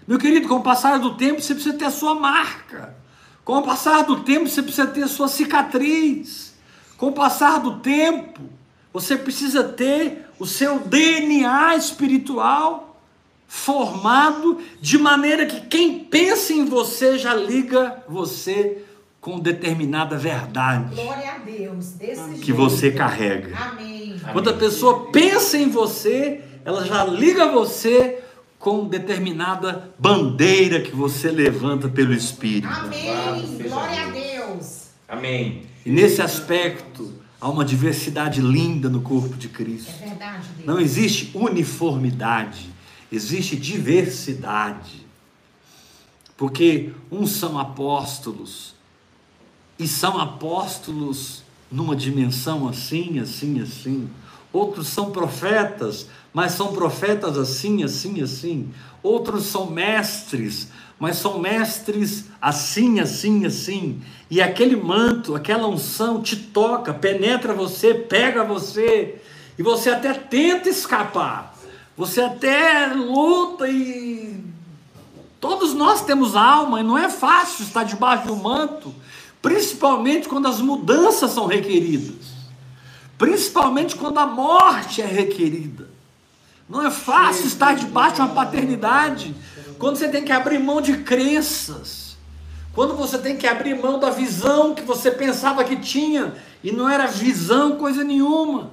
[0.06, 2.96] Meu querido, com o passar do tempo você precisa ter a sua marca.
[3.46, 6.52] Com o passar do tempo você precisa ter a sua cicatriz.
[6.98, 8.40] Com o passar do tempo
[8.92, 13.00] você precisa ter o seu DNA espiritual
[13.46, 18.84] formado de maneira que quem pensa em você já liga você
[19.20, 21.90] com determinada verdade Glória a Deus.
[21.92, 22.54] Desse que jeito.
[22.56, 23.56] você carrega.
[23.56, 24.20] Amém.
[24.32, 28.24] Quando a pessoa pensa em você, ela já liga você
[28.66, 32.66] com determinada bandeira que você levanta pelo Espírito.
[32.66, 33.58] Amém.
[33.62, 34.26] Glória a Deus.
[34.56, 34.86] Deus.
[35.06, 35.62] Amém.
[35.84, 39.92] E nesse aspecto, há uma diversidade linda no corpo de Cristo.
[40.02, 40.66] É verdade, Deus.
[40.66, 42.68] Não existe uniformidade,
[43.12, 45.06] existe diversidade.
[46.36, 48.74] Porque uns são apóstolos,
[49.78, 54.10] e são apóstolos numa dimensão assim, assim, assim.
[54.52, 58.70] Outros são profetas, mas são profetas assim, assim, assim.
[59.02, 60.68] Outros são mestres,
[60.98, 64.02] mas são mestres assim, assim, assim.
[64.30, 69.20] E aquele manto, aquela unção te toca, penetra você, pega você,
[69.58, 71.54] e você até tenta escapar.
[71.96, 74.44] Você até luta e
[75.40, 78.94] Todos nós temos alma e não é fácil estar debaixo do manto,
[79.42, 82.34] principalmente quando as mudanças são requeridas,
[83.18, 85.88] principalmente quando a morte é requerida.
[86.68, 89.34] Não é fácil estar debaixo de uma paternidade,
[89.78, 92.16] quando você tem que abrir mão de crenças,
[92.72, 96.88] quando você tem que abrir mão da visão que você pensava que tinha e não
[96.88, 98.70] era visão coisa nenhuma,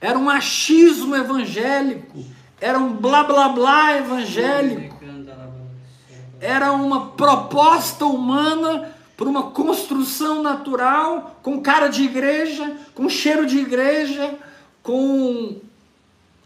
[0.00, 2.24] era um achismo evangélico,
[2.60, 4.96] era um blá blá blá evangélico.
[6.38, 13.58] Era uma proposta humana para uma construção natural, com cara de igreja, com cheiro de
[13.58, 14.34] igreja,
[14.82, 15.56] com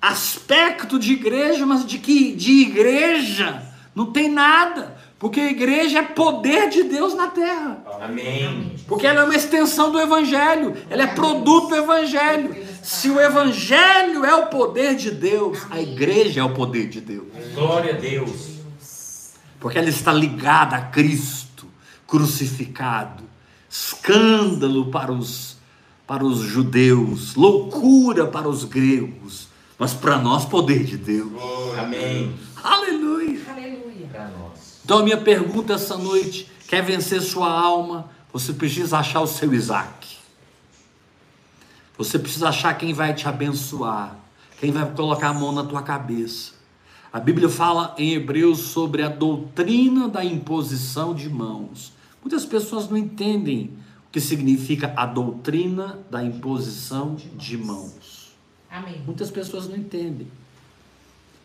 [0.00, 3.62] aspecto de igreja, mas de que de igreja
[3.94, 7.84] não tem nada, porque a igreja é poder de Deus na terra.
[8.00, 8.72] Amém.
[8.86, 12.56] Porque ela é uma extensão do Evangelho, ela é produto do Evangelho.
[12.82, 17.26] Se o Evangelho é o poder de Deus, a igreja é o poder de Deus.
[17.54, 18.60] Glória a Deus.
[19.58, 21.39] Porque ela está ligada a Cristo
[22.10, 23.22] crucificado.
[23.70, 25.56] Escândalo para os,
[26.06, 29.46] para os judeus, loucura para os gregos,
[29.78, 31.32] mas para nós, poder de Deus.
[31.78, 32.34] Amém.
[32.62, 33.40] Aleluia!
[33.48, 34.08] Aleluia.
[34.12, 34.80] Para nós.
[34.84, 38.10] Então, a minha pergunta essa noite: quer vencer sua alma?
[38.32, 40.18] Você precisa achar o seu Isaac.
[41.96, 44.16] Você precisa achar quem vai te abençoar,
[44.58, 46.52] quem vai colocar a mão na tua cabeça.
[47.12, 51.92] A Bíblia fala em Hebreus sobre a doutrina da imposição de mãos.
[52.22, 53.70] Muitas pessoas não entendem
[54.08, 58.32] o que significa a doutrina da imposição de mãos.
[58.70, 59.02] Amém.
[59.04, 60.26] Muitas pessoas não entendem.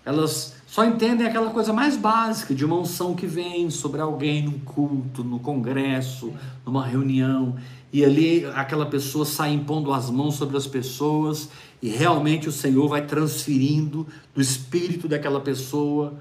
[0.05, 4.59] Elas só entendem aquela coisa mais básica de uma unção que vem sobre alguém num
[4.59, 6.31] culto, no congresso,
[6.63, 7.55] numa reunião,
[7.91, 11.49] e ali aquela pessoa sai impondo as mãos sobre as pessoas,
[11.81, 16.13] e realmente o Senhor vai transferindo do espírito daquela pessoa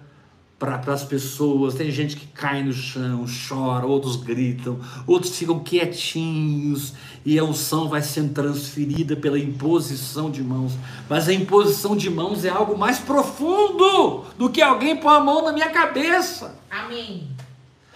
[0.58, 1.74] para as pessoas.
[1.74, 6.94] Tem gente que cai no chão, chora, outros gritam, outros ficam quietinhos
[7.24, 10.72] e a unção vai sendo transferida pela imposição de mãos.
[11.08, 15.44] Mas a imposição de mãos é algo mais profundo do que alguém pôr a mão
[15.44, 16.58] na minha cabeça.
[16.70, 17.28] Amém.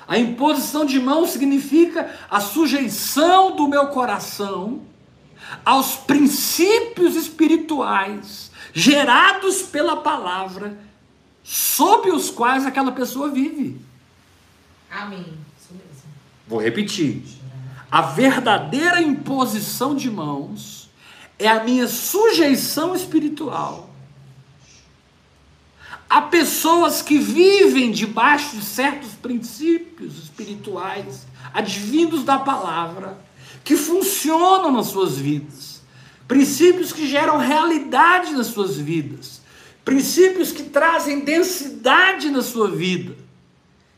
[0.07, 4.81] A imposição de mãos significa a sujeição do meu coração
[5.65, 10.79] aos princípios espirituais gerados pela palavra
[11.51, 13.81] sob os quais aquela pessoa vive.
[14.91, 15.25] Amém.
[15.59, 16.03] Isso mesmo.
[16.47, 17.23] Vou repetir.
[17.91, 20.91] A verdadeira imposição de mãos
[21.39, 23.89] é a minha sujeição espiritual.
[26.07, 33.19] Há pessoas que vivem debaixo de certos princípios espirituais, advindos da palavra,
[33.65, 35.81] que funcionam nas suas vidas,
[36.27, 39.38] princípios que geram realidade nas suas vidas,
[39.89, 43.17] princípios que trazem densidade na sua vida.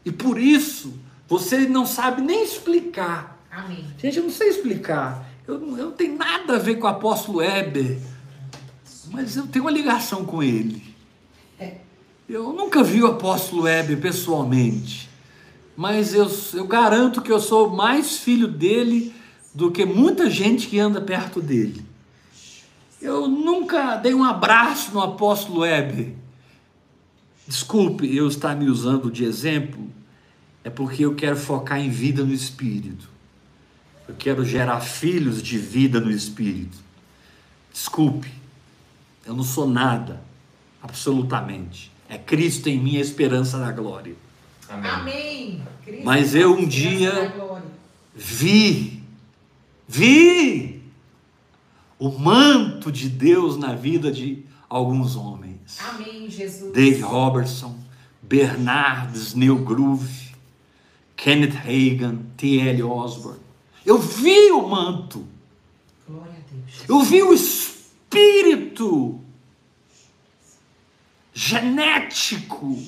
[0.05, 0.95] E por isso,
[1.27, 3.45] você não sabe nem explicar.
[3.51, 3.85] Amém.
[3.99, 5.29] Gente, eu não sei explicar.
[5.49, 7.99] Eu não, eu não tenho nada a ver com o apóstolo Heber,
[9.11, 10.81] mas eu tenho uma ligação com ele.
[12.29, 15.11] Eu nunca vi o apóstolo Heber pessoalmente,
[15.77, 19.13] mas eu, eu garanto que eu sou mais filho dele
[19.53, 21.85] do que muita gente que anda perto dele.
[23.01, 26.13] Eu nunca dei um abraço no apóstolo Heber.
[27.47, 29.89] Desculpe eu estar me usando de exemplo,
[30.63, 33.09] é porque eu quero focar em vida no espírito.
[34.07, 36.77] Eu quero gerar filhos de vida no espírito.
[37.73, 38.31] Desculpe,
[39.25, 40.23] eu não sou nada,
[40.83, 41.91] absolutamente.
[42.09, 44.15] É Cristo em mim a esperança da glória.
[44.69, 44.91] Amém.
[44.91, 45.63] Amém.
[45.85, 47.33] Cristo, Mas eu um dia-.
[48.15, 49.03] Vi,
[49.89, 50.70] vi
[52.01, 55.79] o manto de Deus na vida de alguns homens.
[55.87, 56.73] Amém, Jesus.
[56.73, 57.79] Dave Robertson,
[58.23, 60.31] Bernard Snellgrove,
[61.15, 62.83] Kenneth Hagan, T.L.
[62.85, 63.39] Osborne.
[63.85, 65.27] Eu vi o manto,
[66.09, 66.89] Glória a Deus.
[66.89, 69.21] eu vi o espírito
[71.35, 72.79] genético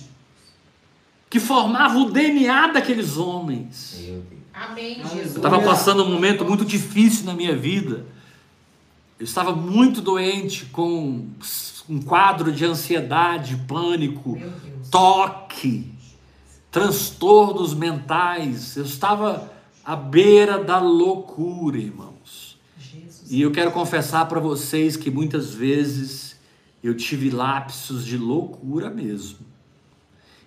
[1.28, 4.00] que formava o DNA daqueles homens.
[4.54, 4.96] Amém.
[4.96, 5.32] Jesus.
[5.32, 8.06] Eu estava passando um momento muito difícil na minha vida.
[9.22, 11.28] Eu estava muito doente com
[11.88, 14.36] um quadro de ansiedade, pânico,
[14.90, 15.88] toque,
[16.72, 18.76] transtornos mentais.
[18.76, 19.48] Eu estava
[19.84, 22.58] à beira da loucura, irmãos.
[22.76, 23.30] Jesus.
[23.30, 26.36] E eu quero confessar para vocês que muitas vezes
[26.82, 29.38] eu tive lapsos de loucura mesmo.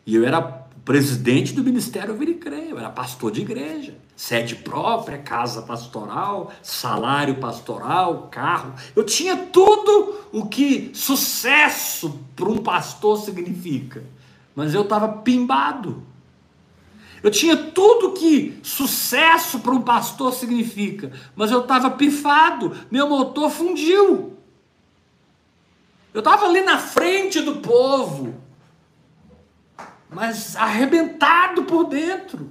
[0.06, 6.54] E eu era presidente do Ministério Viricreio, era pastor de igreja, sede própria, casa pastoral,
[6.62, 8.76] salário pastoral, carro.
[8.96, 14.04] Eu tinha tudo o que sucesso para um pastor significa,
[14.56, 16.04] mas eu estava pimbado.
[17.24, 23.50] Eu tinha tudo que sucesso para um pastor significa, mas eu estava pifado, meu motor
[23.50, 24.38] fundiu.
[26.14, 28.36] Eu estava ali na frente do povo,
[30.16, 32.50] mas arrebentado por dentro,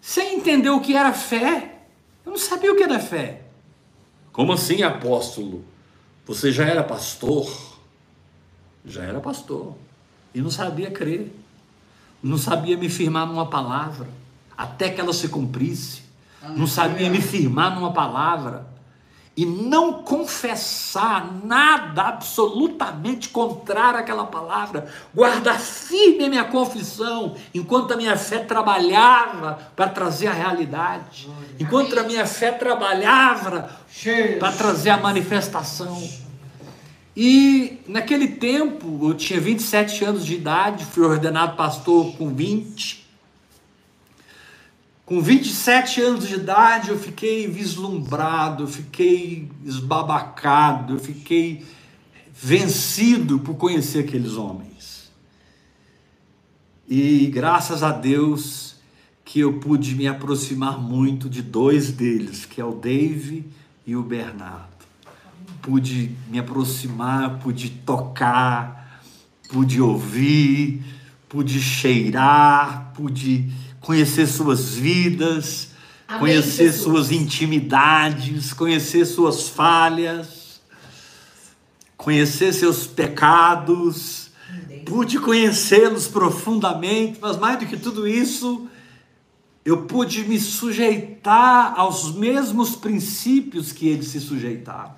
[0.00, 1.82] sem entender o que era fé.
[2.26, 3.42] Eu não sabia o que era fé.
[4.32, 5.64] Como assim, apóstolo?
[6.26, 7.48] Você já era pastor?
[8.84, 9.76] Já era pastor.
[10.34, 11.32] E não sabia crer.
[12.20, 14.08] Não sabia me firmar numa palavra,
[14.56, 16.02] até que ela se cumprisse.
[16.56, 18.66] Não sabia me firmar numa palavra.
[19.36, 24.86] E não confessar nada absolutamente contrário àquela palavra.
[25.12, 31.28] Guardar firme a minha confissão, enquanto a minha fé trabalhava para trazer a realidade.
[31.58, 33.70] Enquanto a minha fé trabalhava
[34.38, 36.00] para trazer a manifestação.
[37.16, 43.03] E naquele tempo, eu tinha 27 anos de idade, fui ordenado pastor com 20.
[45.06, 51.62] Com 27 anos de idade, eu fiquei vislumbrado, fiquei esbabacado, fiquei
[52.32, 55.12] vencido por conhecer aqueles homens.
[56.88, 58.76] E graças a Deus
[59.24, 63.44] que eu pude me aproximar muito de dois deles, que é o Dave
[63.86, 64.72] e o Bernardo.
[65.60, 69.02] Pude me aproximar, pude tocar,
[69.50, 70.82] pude ouvir,
[71.28, 73.50] pude cheirar, pude
[73.84, 75.68] conhecer suas vidas,
[76.08, 76.82] Amém, conhecer Jesus.
[76.82, 80.60] suas intimidades, conhecer suas falhas,
[81.96, 84.30] conhecer seus pecados,
[84.86, 88.68] pude conhecê-los profundamente, mas mais do que tudo isso,
[89.64, 94.94] eu pude me sujeitar aos mesmos princípios que eles se sujeitaram.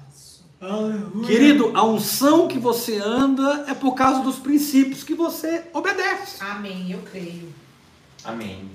[0.60, 1.26] Aleluia.
[1.26, 6.42] Querido, a unção que você anda é por causa dos princípios que você obedece.
[6.42, 7.65] Amém, eu creio.
[8.26, 8.68] Amém.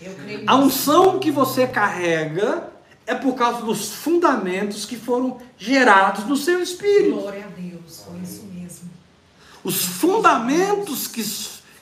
[0.00, 0.44] Eu creio.
[0.46, 2.70] A unção que você carrega
[3.06, 7.20] é por causa dos fundamentos que foram gerados no seu espírito.
[7.20, 8.90] Glória a Deus, foi isso mesmo.
[9.64, 11.24] Os fundamentos que,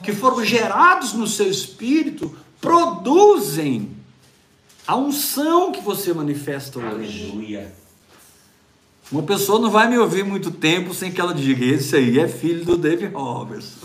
[0.03, 3.95] que foram gerados no seu espírito produzem
[4.85, 7.29] a unção que você manifesta hoje.
[7.29, 7.73] Aleluia.
[9.11, 12.27] Uma pessoa não vai me ouvir muito tempo sem que ela diga: esse aí é
[12.27, 13.79] filho do David Robertson.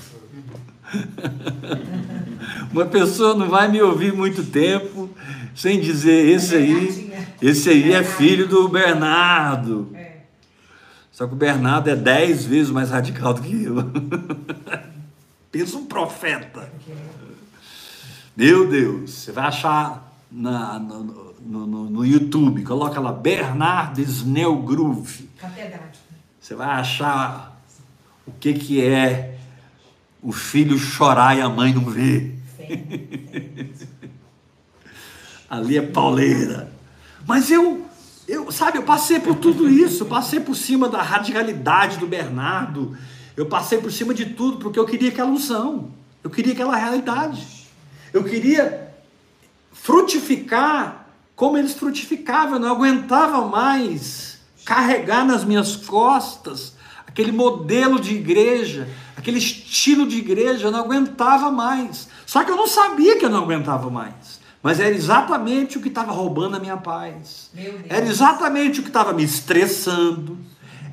[2.72, 5.10] Uma pessoa não vai me ouvir muito tempo
[5.54, 9.90] sem dizer: esse aí, esse aí é filho do Bernardo.
[9.94, 10.16] É.
[11.12, 13.76] Só que o Bernardo é dez vezes mais radical do que eu.
[15.50, 16.70] Pensa um profeta.
[18.36, 25.30] Meu Deus, você vai achar na, no, no, no- no YouTube, coloca lá Bernardo Snellgroove.
[25.38, 26.04] Catedrático.
[26.38, 27.58] Você vai achar
[28.26, 29.38] o que, que é
[30.22, 32.35] o filho chorar e a mãe não ver.
[35.48, 36.72] Ali é pauleira.
[37.26, 37.86] Mas eu,
[38.26, 42.96] eu, sabe, eu passei por tudo isso, eu passei por cima da radicalidade do Bernardo,
[43.36, 45.90] eu passei por cima de tudo porque eu queria aquela unção,
[46.22, 47.46] eu queria aquela realidade,
[48.12, 48.92] eu queria
[49.72, 51.06] frutificar
[51.36, 56.74] como eles frutificavam, eu não aguentava mais carregar nas minhas costas
[57.06, 62.08] aquele modelo de igreja, aquele estilo de igreja, eu não aguentava mais.
[62.26, 64.40] Só que eu não sabia que eu não aguentava mais.
[64.62, 67.50] Mas era exatamente o que estava roubando a minha paz.
[67.88, 70.36] Era exatamente o que estava me estressando.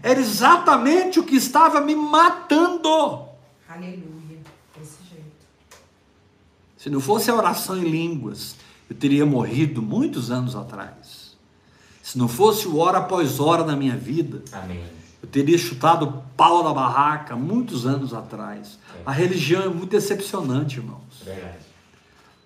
[0.03, 3.25] Era exatamente o que estava me matando.
[3.67, 4.39] Aleluia.
[4.77, 5.47] Desse jeito.
[6.77, 8.55] Se não fosse a oração em línguas,
[8.87, 11.35] eu teria morrido muitos anos atrás.
[12.03, 14.83] Se não fosse o hora após hora na minha vida, Amém.
[15.23, 18.77] Eu teria chutado o pau da barraca muitos anos atrás.
[19.05, 21.23] A religião é muito decepcionante, irmãos.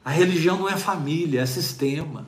[0.05, 2.25] A religião não é família, é sistema.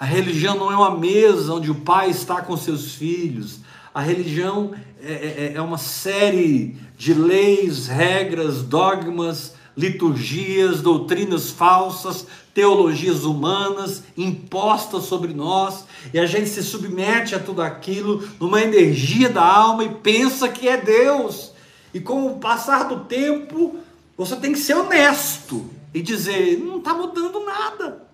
[0.00, 3.60] A religião não é uma mesa onde o pai está com seus filhos.
[3.94, 4.72] A religião
[5.02, 15.04] é, é- é uma série de leis, regras, dogmas, liturgias, doutrinas falsas, teologias humanas impostas
[15.04, 19.94] sobre nós, e a gente se submete a tudo aquilo numa energia da alma e
[19.94, 21.52] pensa que é Deus.
[21.94, 23.76] E com o passar do tempo,
[24.16, 28.08] você tem que ser honesto e dizer: não está mudando nada.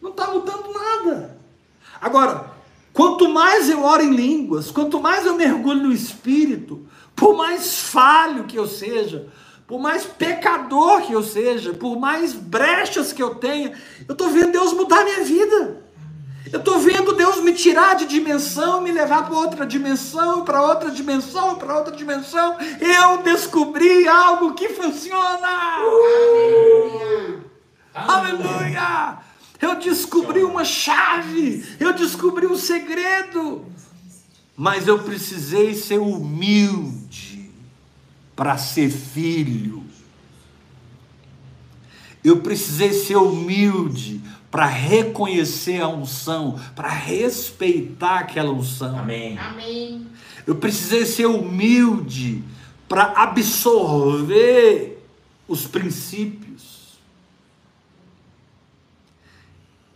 [0.00, 1.38] Não está mudando nada.
[2.00, 2.50] Agora,
[2.94, 8.44] quanto mais eu oro em línguas, quanto mais eu mergulho no Espírito, por mais falho
[8.44, 9.28] que eu seja,
[9.66, 13.72] por mais pecador que eu seja, por mais brechas que eu tenha,
[14.06, 15.82] eu estou vendo Deus mudar a minha vida.
[16.52, 20.90] Eu estou vendo Deus me tirar de dimensão, me levar para outra dimensão, para outra
[20.90, 22.56] dimensão, para outra dimensão.
[22.78, 25.48] Eu descobri algo que funciona.
[27.94, 29.18] Aleluia!
[29.60, 33.64] Eu descobri uma chave, eu descobri um segredo.
[34.54, 37.23] Mas eu precisei ser humilde
[38.34, 39.84] para ser filho.
[42.22, 44.20] Eu precisei ser humilde
[44.50, 48.98] para reconhecer a unção, para respeitar aquela unção.
[48.98, 49.36] Amém.
[49.38, 50.06] Amém.
[50.46, 52.42] Eu precisei ser humilde
[52.88, 55.04] para absorver
[55.48, 56.98] os princípios.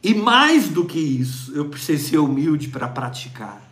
[0.02, 3.62] E mais do que isso, eu precisei ser humilde para praticar.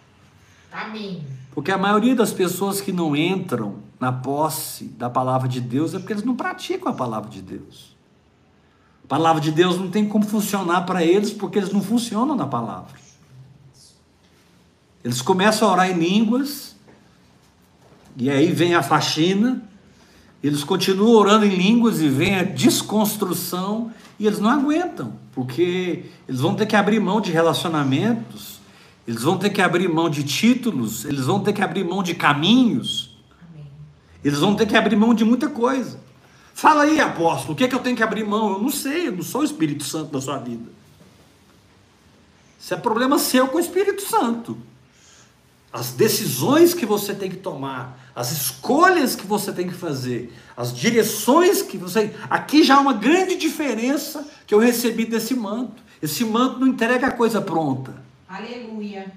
[0.72, 1.24] Amém.
[1.52, 5.98] Porque a maioria das pessoas que não entram na posse da palavra de Deus é
[5.98, 7.96] porque eles não praticam a palavra de Deus.
[9.04, 12.46] A palavra de Deus não tem como funcionar para eles porque eles não funcionam na
[12.46, 12.98] palavra.
[15.04, 16.74] Eles começam a orar em línguas,
[18.16, 19.62] e aí vem a faxina,
[20.42, 26.40] eles continuam orando em línguas e vem a desconstrução, e eles não aguentam, porque eles
[26.40, 28.60] vão ter que abrir mão de relacionamentos,
[29.06, 32.14] eles vão ter que abrir mão de títulos, eles vão ter que abrir mão de
[32.14, 33.05] caminhos.
[34.26, 36.00] Eles vão ter que abrir mão de muita coisa.
[36.52, 38.54] Fala aí, apóstolo, o que é que eu tenho que abrir mão?
[38.54, 40.68] Eu não sei, eu não sou o Espírito Santo da sua vida.
[42.58, 44.58] Isso é problema seu com o Espírito Santo.
[45.72, 50.74] As decisões que você tem que tomar, as escolhas que você tem que fazer, as
[50.74, 52.12] direções que você.
[52.28, 55.82] Aqui já há uma grande diferença que eu recebi desse manto.
[56.02, 57.94] Esse manto não entrega a coisa pronta.
[58.28, 59.12] Aleluia.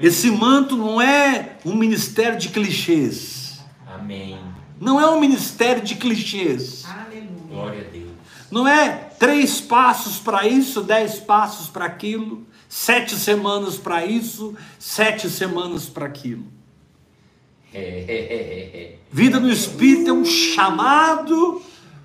[0.00, 3.45] Esse manto não é um ministério de clichês.
[4.06, 4.38] Amém.
[4.80, 6.84] Não é um ministério de clichês.
[6.84, 7.28] Aleluia.
[7.48, 8.10] Glória a Deus.
[8.52, 8.88] Não é
[9.18, 16.06] três passos para isso, dez passos para aquilo, sete semanas para isso, sete semanas para
[16.06, 16.44] aquilo.
[19.10, 21.60] Vida no Espírito é um chamado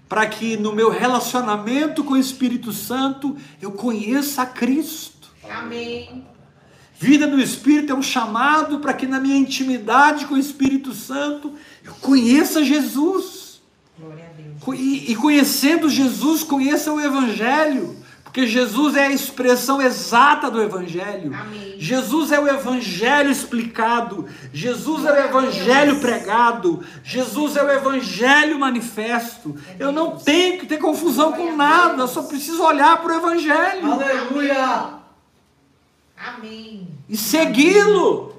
[0.10, 5.30] para que no meu relacionamento com o Espírito Santo eu conheça a Cristo.
[5.48, 6.26] Amém.
[7.02, 11.54] Vida no Espírito é um chamado para que na minha intimidade com o Espírito Santo
[11.84, 13.60] eu conheça Jesus.
[14.00, 14.56] Glória a Deus.
[14.62, 20.62] Co- E, e conhecendo Jesus, conheça o Evangelho, porque Jesus é a expressão exata do
[20.62, 21.34] Evangelho.
[21.36, 21.76] Amém.
[21.80, 29.56] Jesus é o Evangelho explicado, Jesus é o Evangelho pregado, Jesus é o Evangelho manifesto.
[29.80, 33.92] Eu não tenho que ter confusão com nada, eu só preciso olhar para o Evangelho
[33.92, 35.01] Aleluia!
[36.24, 36.88] Amém.
[37.10, 38.36] e segui-lo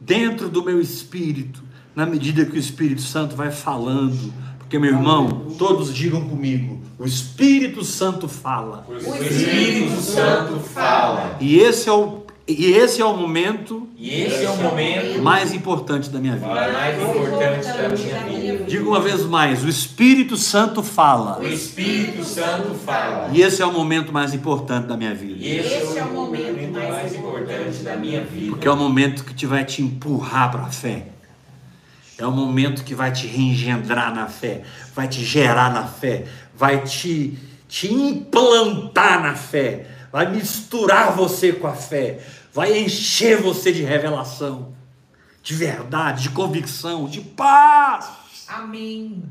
[0.00, 1.62] dentro do meu espírito,
[1.94, 4.32] na medida que o Espírito Santo vai falando.
[4.58, 8.86] Porque, meu irmão, todos digam comigo: o Espírito Santo fala.
[8.88, 11.36] O Espírito Santo fala.
[11.40, 12.24] E esse é o,
[12.58, 16.46] e esse é o momento E esse é o momento mais importante da minha vida.
[16.46, 18.64] mais importante da minha vida.
[18.64, 21.38] Diga uma vez mais: o Espírito Santo fala.
[21.40, 23.28] O Espírito Santo fala.
[23.32, 25.44] E esse é o momento mais importante da minha E vida.
[25.44, 28.50] esse é o momento mais importante da minha vida.
[28.50, 31.06] Porque é o momento que te vai te empurrar para a fé.
[32.18, 34.60] É o momento que vai te reengendrar na fé,
[34.94, 36.24] vai te gerar na fé,
[36.54, 42.18] vai te, te implantar na fé, vai misturar você com a fé,
[42.52, 44.74] vai encher você de revelação,
[45.42, 48.08] de verdade, de convicção, de paz.
[48.48, 49.22] Amém.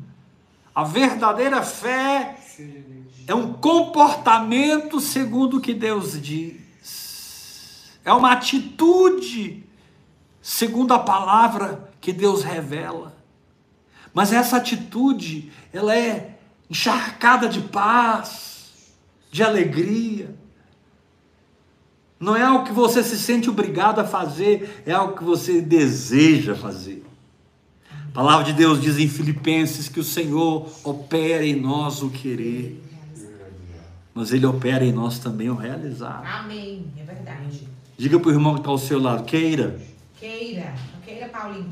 [0.74, 2.38] A verdadeira fé
[3.28, 8.00] é um comportamento segundo o que Deus diz.
[8.06, 9.64] É uma atitude
[10.42, 13.16] segundo a palavra que Deus revela.
[14.14, 16.40] Mas essa atitude, ela é
[16.70, 18.96] encharcada de paz,
[19.32, 20.36] de alegria.
[22.20, 26.54] Não é algo que você se sente obrigado a fazer, é algo que você deseja
[26.54, 27.04] fazer.
[28.10, 32.84] A palavra de Deus diz em Filipenses que o Senhor opera em nós o querer,
[34.14, 36.24] mas Ele opera em nós também o realizar.
[36.42, 36.88] Amém.
[36.98, 37.68] É verdade.
[37.98, 39.80] Diga para o irmão que está ao seu lado, queira,
[40.20, 40.74] Queira.
[40.94, 41.72] Não queira, Paulinho.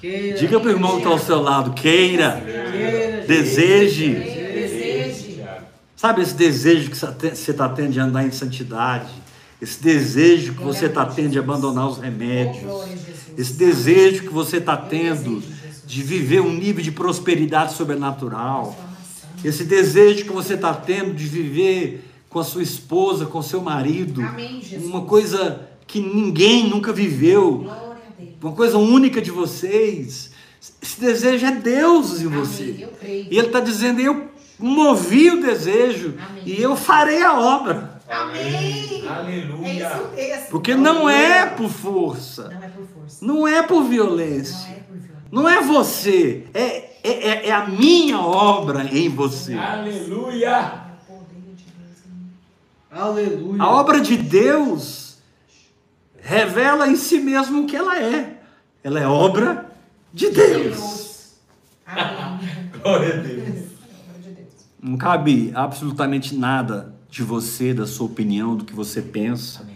[0.00, 0.38] Queira.
[0.38, 3.26] Diga para o irmão que está ao seu lado, queira, Queira.
[3.26, 4.14] deseje.
[4.14, 5.44] Deseje.
[5.96, 9.10] Sabe esse desejo que você está tendo de andar em santidade?
[9.60, 12.64] Esse desejo que você está tendo de abandonar os remédios?
[13.36, 15.42] Esse desejo que você está tendo
[15.84, 18.78] de viver um nível de prosperidade sobrenatural?
[19.44, 24.22] Esse desejo que você está tendo de viver com a sua esposa, com seu marido?
[24.82, 27.70] Uma coisa que ninguém nunca viveu,
[28.40, 30.30] uma coisa única de vocês.
[30.80, 32.88] Esse desejo é Deus em você.
[33.02, 36.14] E ele está dizendo: Eu movi o desejo
[36.46, 37.89] e eu farei a obra.
[38.10, 39.04] Amém.
[39.04, 39.86] É Aleluia.
[39.88, 40.46] isso mesmo.
[40.50, 43.24] Porque não é por força, Não é por força.
[43.26, 45.26] não é por Não violência, é por violência.
[45.30, 49.54] não é você, é, é, é- é a minha obra em você.
[49.54, 50.48] Aleluia.
[50.50, 50.90] É.
[52.90, 53.62] Aleluia.
[53.62, 55.18] A obra de Deus
[56.20, 58.40] revela em si mesmo o que ela é.
[58.82, 59.70] Ela é obra
[60.12, 60.62] de Deus.
[60.76, 61.34] Deus.
[62.82, 63.70] Glória a de Deus.
[64.82, 69.66] Não cabe absolutamente nada de você, da sua opinião, do que você pensa.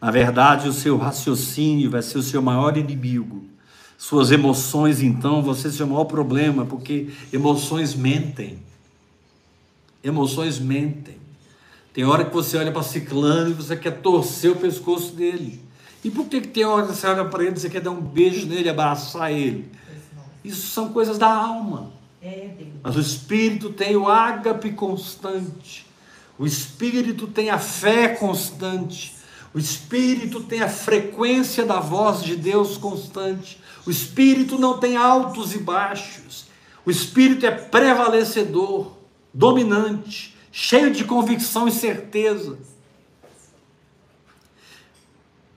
[0.00, 3.44] Na verdade, o seu raciocínio vai ser o seu maior inimigo.
[3.96, 8.58] Suas emoções, então, vão ser seu maior problema, porque emoções mentem.
[10.04, 11.16] Emoções mentem.
[11.94, 15.62] Tem hora que você olha para ciclano e você quer torcer o pescoço dele.
[16.04, 17.90] E por que, que tem hora que você olha para ele e você quer dar
[17.90, 19.70] um beijo nele, abraçar ele?
[20.44, 21.90] Isso são coisas da alma.
[22.22, 22.50] É.
[22.82, 25.85] Mas o Espírito tem o ágape constante.
[26.38, 29.14] O Espírito tem a fé constante.
[29.54, 33.60] O Espírito tem a frequência da voz de Deus constante.
[33.86, 36.46] O Espírito não tem altos e baixos.
[36.84, 38.92] O Espírito é prevalecedor,
[39.32, 42.58] dominante, cheio de convicção e certeza.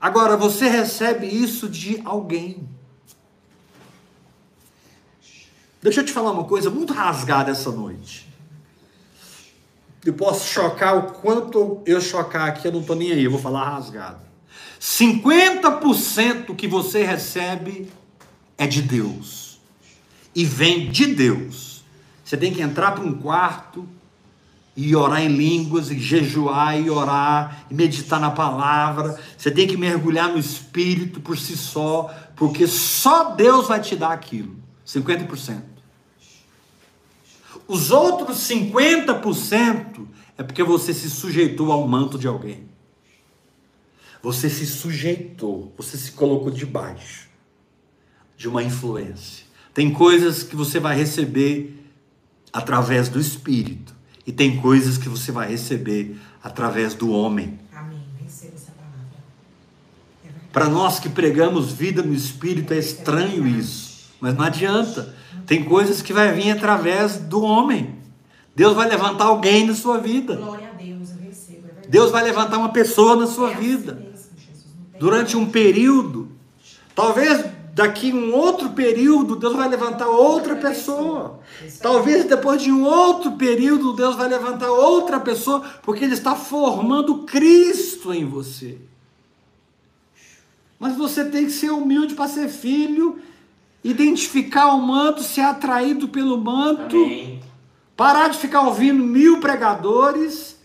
[0.00, 2.66] Agora, você recebe isso de alguém.
[5.82, 8.29] Deixa eu te falar uma coisa muito rasgada essa noite.
[10.04, 13.40] Eu posso chocar o quanto eu chocar aqui, eu não estou nem aí, eu vou
[13.40, 14.20] falar rasgado.
[14.80, 17.90] 50% que você recebe
[18.56, 19.60] é de Deus.
[20.34, 21.84] E vem de Deus.
[22.24, 23.86] Você tem que entrar para um quarto
[24.76, 29.18] e orar em línguas, e jejuar e orar, e meditar na palavra.
[29.36, 34.12] Você tem que mergulhar no Espírito por si só, porque só Deus vai te dar
[34.12, 34.56] aquilo.
[34.86, 35.60] 50%.
[37.70, 40.04] Os outros 50%
[40.36, 42.64] é porque você se sujeitou ao manto de alguém.
[44.20, 47.28] Você se sujeitou, você se colocou debaixo
[48.36, 49.46] de uma influência.
[49.72, 51.80] Tem coisas que você vai receber
[52.52, 53.94] através do Espírito,
[54.26, 57.56] e tem coisas que você vai receber através do homem.
[57.72, 58.02] Amém.
[58.20, 59.06] Receba essa palavra.
[60.24, 60.28] É.
[60.52, 65.19] Para nós que pregamos vida no Espírito, é estranho isso, mas não adianta.
[65.46, 67.96] Tem coisas que vai vir através do homem.
[68.54, 70.36] Deus vai levantar alguém na sua vida.
[70.36, 71.10] Glória a Deus.
[71.10, 71.68] Eu recebo.
[71.82, 71.88] É.
[71.88, 73.92] Deus vai levantar uma pessoa na sua É assim vida.
[73.94, 74.10] mesmo.
[74.10, 76.28] Não tem Durante um período,
[76.94, 81.40] talvez daqui um outro período, Deus vai levantar outra pessoa.
[81.80, 87.18] Talvez depois de um outro período, Deus vai levantar outra pessoa, porque Ele está formando
[87.24, 88.78] Cristo em você.
[90.78, 93.18] Mas você tem que ser humilde para ser filho,
[93.82, 96.96] identificar o manto, ser atraído pelo manto.
[96.96, 97.40] Amém.
[97.96, 100.58] Parar de ficar ouvindo mil pregadores.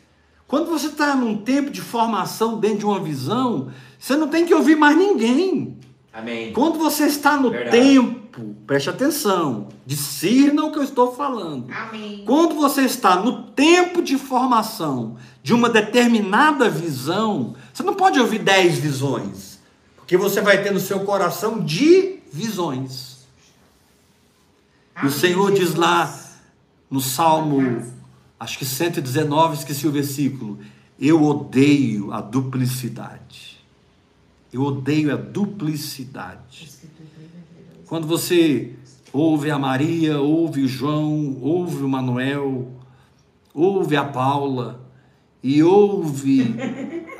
[0.48, 4.54] Quando você está num tempo de formação dentro de uma visão, você não tem que
[4.54, 5.78] ouvir mais ninguém.
[6.14, 6.54] Amém.
[6.54, 7.78] Quando você está no Verdade.
[7.78, 11.66] tempo, preste atenção, discirna o que eu estou falando.
[11.74, 12.24] Amém.
[12.26, 18.40] Quando você está no tempo de formação de uma determinada visão, você não pode ouvir
[18.40, 19.60] dez visões,
[19.98, 21.62] porque você vai ter no seu coração
[22.36, 23.26] divisões.
[25.02, 26.14] E o Senhor diz lá
[26.90, 27.82] no Salmo,
[28.40, 30.60] acho que 119, esqueci o versículo.
[31.00, 33.58] Eu odeio a duplicidade.
[34.52, 36.72] Eu odeio a duplicidade.
[37.88, 38.74] Quando você
[39.12, 42.72] ouve a Maria, ouve o João, ouve o Manuel,
[43.54, 44.82] ouve a Paula,
[45.44, 46.56] e ouve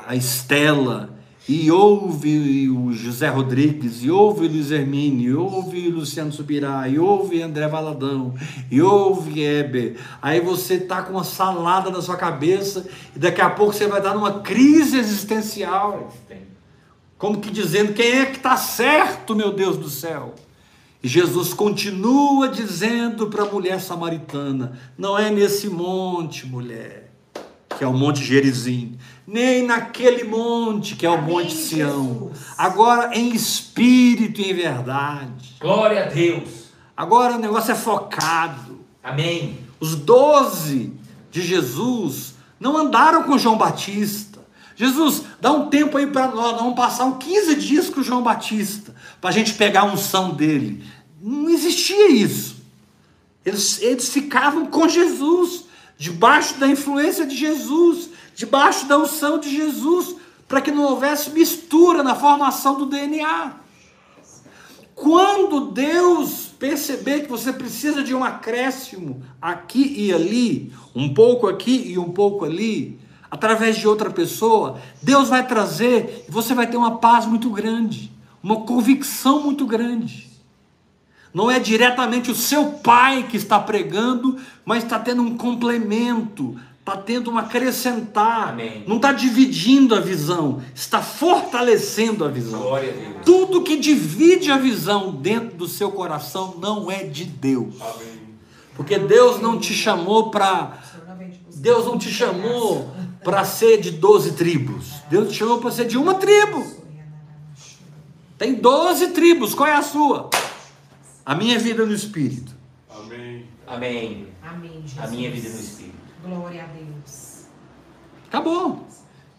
[0.06, 1.15] a Estela,
[1.48, 6.88] e ouve o José Rodrigues, e ouve o Luiz Hermínio, e ouve o Luciano Subirá,
[6.88, 8.34] e ouve André Valadão,
[8.70, 9.96] e ouve Heber.
[10.20, 14.02] Aí você tá com uma salada na sua cabeça, e daqui a pouco você vai
[14.02, 16.12] dar numa crise existencial.
[17.16, 20.34] Como que dizendo, quem é que está certo, meu Deus do céu?
[21.02, 27.12] E Jesus continua dizendo para a mulher samaritana: não é nesse monte, mulher.
[27.76, 28.96] que é o Monte Gerizim,
[29.26, 32.30] nem naquele monte, que é o Amém, Monte Sião.
[32.32, 32.54] Jesus.
[32.56, 35.56] Agora em espírito e em verdade.
[35.60, 36.66] Glória a Deus.
[36.96, 38.80] Agora o negócio é focado.
[39.02, 39.58] Amém.
[39.80, 40.92] Os doze
[41.30, 44.36] de Jesus não andaram com João Batista.
[44.76, 48.22] Jesus, dá um tempo aí para nós, nós vamos passar uns 15 dias com João
[48.22, 50.84] Batista, para a gente pegar a unção dele.
[51.20, 52.56] Não existia isso.
[53.44, 55.64] Eles, eles ficavam com Jesus,
[55.96, 60.14] debaixo da influência de Jesus, debaixo da unção de Jesus,
[60.46, 63.54] para que não houvesse mistura na formação do DNA.
[64.94, 71.88] Quando Deus perceber que você precisa de um acréscimo aqui e ali, um pouco aqui
[71.88, 76.76] e um pouco ali, através de outra pessoa, Deus vai trazer e você vai ter
[76.76, 78.12] uma paz muito grande,
[78.42, 80.26] uma convicção muito grande.
[81.32, 86.56] Não é diretamente o seu pai que está pregando, mas está tendo um complemento,
[86.86, 88.84] está tendo um acrescentar, Amém.
[88.86, 92.62] não está dividindo a visão, está fortalecendo a visão.
[92.62, 93.24] Glória a Deus.
[93.24, 97.74] Tudo que divide a visão dentro do seu coração não é de Deus.
[97.80, 98.36] Amém.
[98.76, 100.78] Porque Deus não te chamou para.
[101.56, 102.88] Deus não te chamou
[103.24, 104.86] para ser de 12 tribos.
[105.10, 106.64] Deus te chamou para ser de uma tribo.
[108.38, 109.54] Tem 12 tribos.
[109.54, 110.30] Qual é a sua?
[111.24, 112.54] A minha vida no Espírito.
[113.66, 114.28] Amém.
[114.40, 114.98] Amém, Jesus.
[114.98, 115.96] A minha vida no Espírito.
[116.26, 117.46] Glória a Deus.
[118.28, 118.86] Acabou.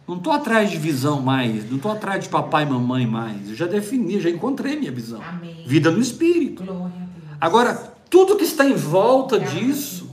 [0.08, 1.70] Não estou atrás de visão mais.
[1.70, 3.50] Não estou atrás de papai e mamãe mais.
[3.50, 5.22] Eu já defini, já encontrei minha visão.
[5.22, 5.64] Amém.
[5.68, 6.64] Vida no Espírito.
[6.64, 7.08] Glória.
[7.40, 7.76] Agora,
[8.10, 10.10] tudo que está em volta disso,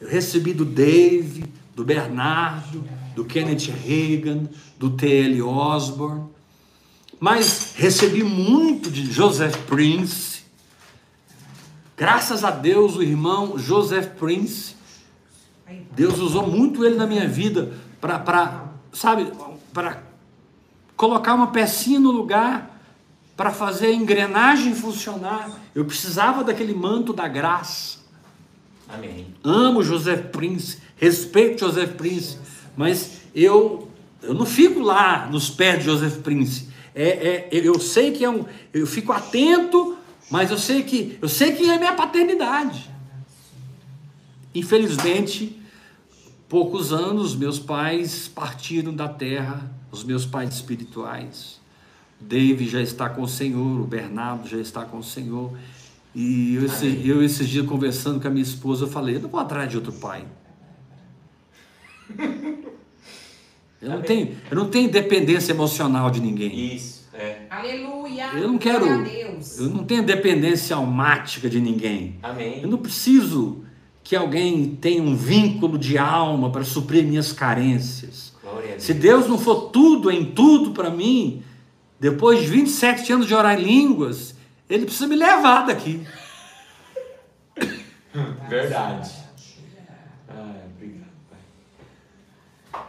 [0.00, 1.44] eu recebi do Dave,
[1.74, 2.84] do Bernardo,
[3.14, 4.48] do Kenneth Reagan,
[4.78, 5.42] do T.L.
[5.42, 6.24] Osborne,
[7.18, 10.42] mas recebi muito de Joseph Prince.
[11.96, 14.75] Graças a Deus, o irmão Joseph Prince,
[15.96, 19.32] Deus usou muito ele na minha vida para, sabe,
[19.72, 20.02] para
[20.94, 22.78] colocar uma pecinha no lugar,
[23.34, 25.50] para fazer a engrenagem funcionar.
[25.74, 27.96] Eu precisava daquele manto da graça.
[28.86, 29.34] Amém.
[29.42, 32.38] Amo Joseph Prince, respeito Joseph Prince,
[32.76, 33.90] mas eu,
[34.22, 36.68] eu não fico lá nos pés de Joseph Prince.
[36.94, 39.96] É, é, eu sei que é um, eu fico atento,
[40.30, 42.90] mas eu sei que eu sei que é minha paternidade.
[44.54, 45.62] Infelizmente,
[46.48, 51.60] poucos anos meus pais partiram da terra, os meus pais espirituais.
[52.20, 55.52] Dave já está com o Senhor, o Bernardo já está com o Senhor.
[56.14, 59.28] E eu, esse, eu esses dias conversando com a minha esposa, eu falei, eu não
[59.28, 60.24] vou atrás de outro pai.
[63.78, 64.06] Eu não, Amém.
[64.06, 66.74] tenho, eu não tenho dependência emocional de ninguém.
[66.74, 67.06] Isso.
[67.12, 67.42] É.
[67.50, 68.28] Aleluia.
[68.32, 68.86] Eu não quero.
[68.86, 72.18] Eu não tenho dependência almática de ninguém.
[72.22, 72.62] Amém.
[72.62, 73.65] Eu não preciso
[74.06, 78.32] que alguém tenha um vínculo de alma para suprir minhas carências.
[78.40, 78.82] Deus.
[78.82, 81.42] Se Deus não for tudo em tudo para mim,
[81.98, 84.36] depois de 27 anos de orar em línguas,
[84.70, 86.06] Ele precisa me levar daqui.
[88.48, 89.10] Verdade.
[90.30, 91.10] Obrigado,
[92.70, 92.84] Pai.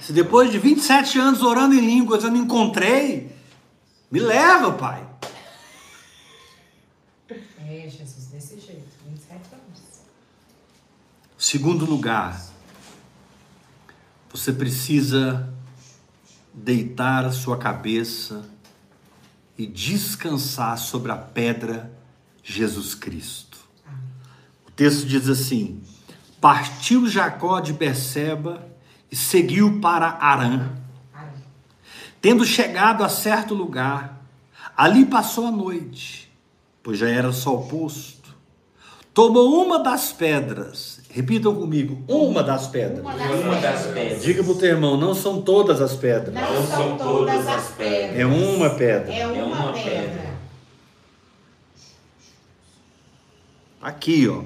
[0.00, 3.30] Se depois de 27 anos orando em línguas eu não encontrei,
[4.10, 5.06] me leva, Pai.
[7.28, 9.02] É, Jesus, desse jeito.
[9.12, 9.80] 27 anos.
[11.52, 12.42] Segundo lugar,
[14.32, 15.52] você precisa
[16.54, 18.48] deitar a sua cabeça
[19.58, 21.92] e descansar sobre a pedra
[22.42, 23.58] Jesus Cristo.
[24.66, 25.82] O texto diz assim:
[26.40, 28.66] Partiu Jacó de Beceba
[29.10, 30.08] e seguiu para.
[30.08, 30.70] Arã.
[32.22, 34.24] Tendo chegado a certo lugar,
[34.74, 36.32] ali passou a noite,
[36.82, 38.31] pois já era sol posto.
[39.14, 43.00] Tomou uma das pedras, repitam comigo, uma das pedras.
[43.00, 44.22] Uma Uma das pedras.
[44.22, 48.18] Diga para o teu irmão, não são todas as pedras, Não são todas as pedras.
[48.18, 49.12] é uma pedra.
[49.12, 49.92] É uma, uma pedra.
[49.92, 50.32] pedra.
[53.82, 54.44] Aqui, ó.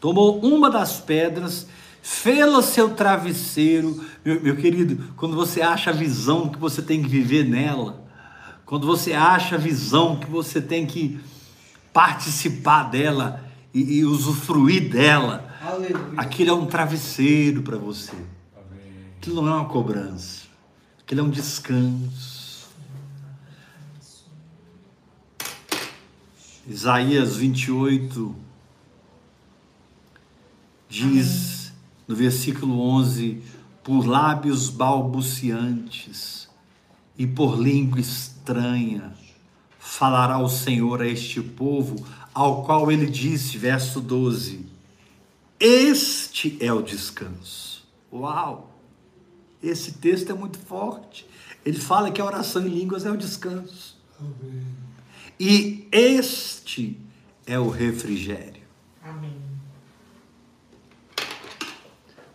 [0.00, 1.68] Tomou uma das pedras,
[2.02, 4.04] fê-la seu travesseiro.
[4.24, 8.02] Meu, meu querido, quando você acha a visão que você tem que viver nela,
[8.64, 11.20] quando você acha a visão que você tem que
[11.92, 13.45] participar dela
[13.76, 16.14] e, e usufruir dela, Aleluia.
[16.16, 18.16] aquilo é um travesseiro para você.
[19.18, 20.44] Aquilo não é uma cobrança,
[20.98, 22.70] aquilo é um descanso.
[26.66, 28.34] Isaías 28
[30.88, 31.70] diz
[32.08, 33.42] no versículo 11:
[33.84, 36.48] Por lábios balbuciantes
[37.18, 39.12] e por língua estranha
[39.78, 41.96] falará o Senhor a este povo,
[42.36, 44.66] ao qual ele disse, verso 12:
[45.58, 47.88] Este é o descanso.
[48.12, 48.74] Uau!
[49.62, 51.26] Esse texto é muito forte.
[51.64, 53.96] Ele fala que a oração em línguas é o descanso.
[54.20, 54.66] Amém.
[55.40, 57.00] E este
[57.46, 58.62] é o refrigério.
[59.02, 59.40] Amém.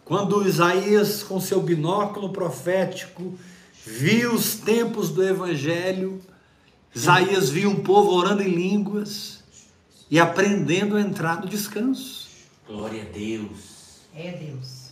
[0.04, 3.38] Quando Isaías, com seu binóculo profético,
[3.86, 6.20] viu os tempos do evangelho,
[6.94, 9.41] Isaías viu um povo orando em línguas
[10.12, 12.28] e aprendendo a entrar no descanso.
[12.68, 14.02] Glória a Deus.
[14.14, 14.92] É Deus.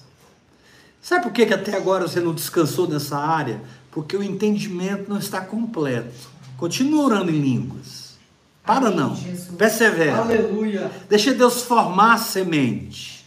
[1.01, 3.61] Sabe por que, que até agora você não descansou nessa área?
[3.91, 6.29] Porque o entendimento não está completo.
[6.55, 8.17] Continua orando em línguas.
[8.63, 9.15] Para Amém, não.
[9.15, 9.57] Jesus.
[9.57, 10.19] Persevera.
[10.19, 10.89] Aleluia.
[11.09, 13.25] Deixa Deus formar a semente.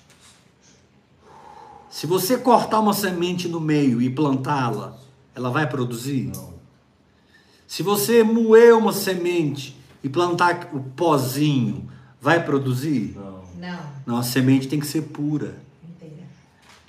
[1.90, 4.96] Se você cortar uma semente no meio e plantá-la,
[5.34, 6.30] ela vai produzir?
[6.34, 6.54] Não.
[7.66, 11.88] Se você moer uma semente e plantar o pozinho,
[12.20, 13.14] vai produzir?
[13.16, 13.42] Não.
[13.58, 13.78] Não.
[14.06, 15.56] Não, a semente tem que ser pura.
[15.88, 16.24] Inteira.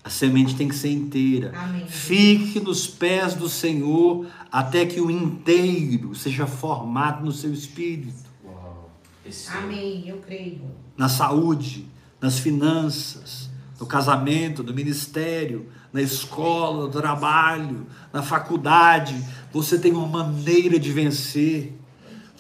[0.04, 1.52] A semente tem que ser inteira.
[1.56, 1.86] Amém.
[1.88, 8.90] Fique nos pés do Senhor até que o inteiro seja formado no seu espírito, Uau.
[9.26, 10.04] Esse Amém.
[10.08, 10.62] Eu creio.
[10.98, 11.86] na saúde,
[12.20, 13.50] nas finanças,
[13.80, 19.16] no casamento, no ministério, na escola, no trabalho, na faculdade.
[19.52, 21.74] Você tem uma maneira de vencer.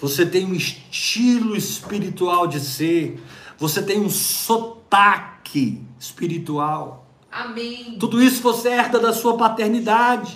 [0.03, 3.23] Você tem um estilo espiritual de ser.
[3.57, 7.07] Você tem um sotaque espiritual.
[7.31, 7.95] Amém.
[7.97, 10.35] Tudo isso você herda da sua paternidade.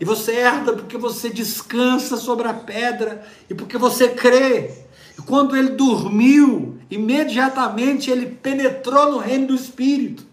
[0.00, 4.72] E você herda porque você descansa sobre a pedra e porque você crê.
[5.16, 10.26] E quando ele dormiu, imediatamente ele penetrou no reino do Espírito.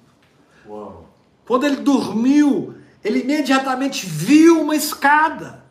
[0.67, 1.07] Uau.
[1.45, 5.62] Quando ele dormiu, ele imediatamente viu uma escada.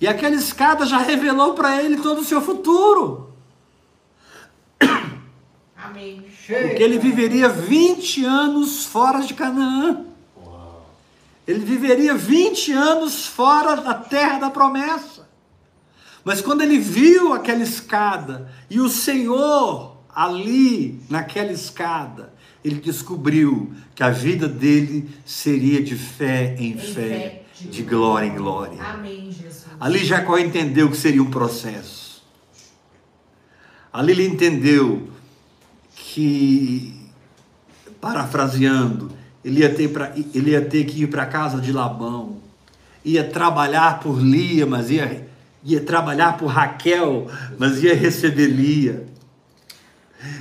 [0.00, 3.32] E aquela escada já revelou para ele todo o seu futuro.
[5.76, 6.24] Amém.
[6.46, 10.04] Porque ele viveria 20 anos fora de Canaã.
[11.46, 15.26] Ele viveria 20 anos fora da terra da promessa.
[16.22, 24.02] Mas quando ele viu aquela escada e o Senhor ali naquela escada, ele descobriu que
[24.02, 28.82] a vida dele seria de fé em, Em fé, de glória em glória.
[28.82, 29.57] Amém, Jesus.
[29.80, 32.20] Ali Jacó entendeu que seria um processo.
[33.92, 35.08] Ali ele entendeu
[35.94, 37.08] que,
[38.00, 39.12] parafraseando,
[39.44, 42.38] ele ia ter, pra, ele ia ter que ir para a casa de Labão,
[43.04, 45.28] ia trabalhar por Lia, mas ia,
[45.62, 49.06] ia trabalhar por Raquel, mas ia receber Lia.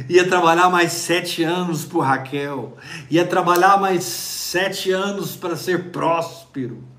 [0.09, 2.75] Ia trabalhar mais sete anos por Raquel,
[3.11, 6.96] ia trabalhar mais sete anos para ser próspero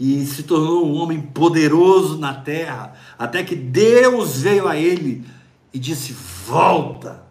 [0.00, 5.26] e se tornou um homem poderoso na terra, até que Deus veio a ele
[5.74, 6.14] e disse:
[6.46, 7.22] Volta,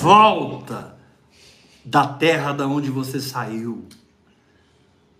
[0.00, 0.96] volta
[1.84, 3.84] da terra da onde você saiu.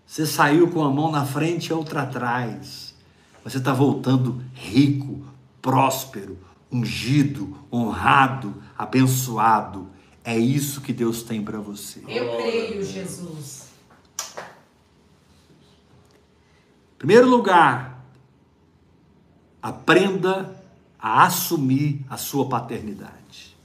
[0.07, 2.95] Você saiu com a mão na frente e a outra atrás.
[3.43, 5.23] Você está voltando rico,
[5.61, 6.39] próspero,
[6.71, 9.89] ungido, honrado, abençoado.
[10.23, 12.01] É isso que Deus tem para você.
[12.07, 13.64] Eu creio, Jesus.
[16.97, 18.05] Primeiro lugar,
[19.61, 20.55] aprenda
[20.99, 23.55] a assumir a sua paternidade.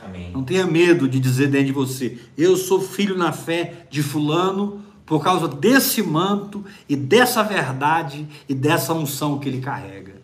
[0.00, 0.30] Amém.
[0.32, 4.84] Não tenha medo de dizer dentro de você: eu sou filho na fé de Fulano
[5.04, 10.18] por causa desse manto e dessa verdade e dessa unção que ele carrega.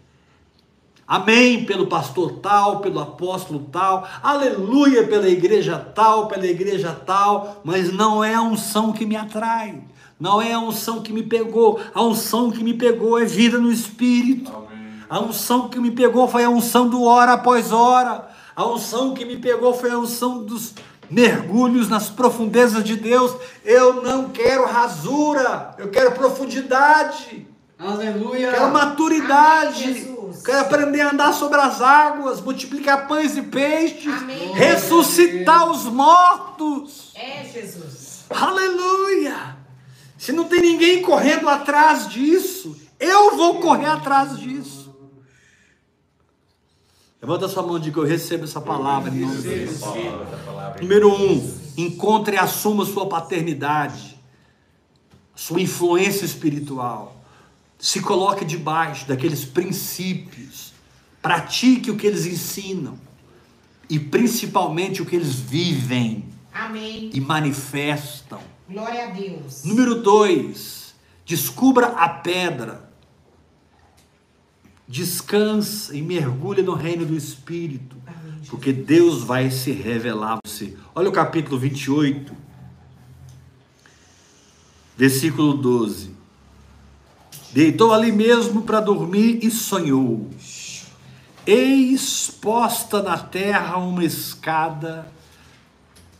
[1.07, 7.93] Amém pelo pastor tal, pelo apóstolo tal, aleluia pela igreja tal, pela igreja tal, mas
[7.93, 9.83] não é a unção que me atrai,
[10.19, 13.71] não é a unção que me pegou, a unção que me pegou é vida no
[13.71, 14.53] espírito.
[15.09, 18.29] A unção que me pegou foi a unção do hora após hora.
[18.57, 20.75] A unção que me pegou foi a unção dos
[21.11, 23.37] mergulhos nas profundezas de Deus.
[23.65, 27.47] Eu não quero rasura, eu quero profundidade.
[27.79, 28.51] Aleluia.
[28.53, 29.85] Quero maturidade.
[29.85, 30.15] Amém.
[30.45, 34.53] Quero aprender a andar sobre as águas, multiplicar pães e peixes, Amém.
[34.53, 37.13] ressuscitar os mortos.
[37.15, 38.25] É, Jesus.
[38.31, 39.64] Aleluia!
[40.25, 44.97] Se não tem ninguém correndo atrás disso, eu vou correr atrás disso.
[47.21, 50.81] Levanta sua mão e diga: Eu recebo essa palavra em nome de palavra.
[50.81, 54.19] Número um, encontre e assuma sua paternidade,
[55.35, 57.23] sua influência espiritual.
[57.79, 60.73] Se coloque debaixo daqueles princípios.
[61.21, 62.99] Pratique o que eles ensinam.
[63.91, 67.11] E principalmente o que eles vivem Amém.
[67.13, 68.54] e manifestam.
[68.69, 69.65] Glória a Deus.
[69.65, 70.95] Número dois,
[71.25, 72.91] descubra a pedra.
[74.87, 80.77] descansa e mergulha no reino do Espírito, Amém, porque Deus vai se revelar a você.
[80.95, 82.35] Olha o capítulo 28,
[84.97, 86.11] versículo 12.
[87.53, 90.31] Deitou ali mesmo para dormir e sonhou.
[91.47, 95.11] Eis posta na terra uma escada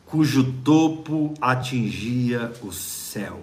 [0.07, 3.43] cujo topo atingia o céu.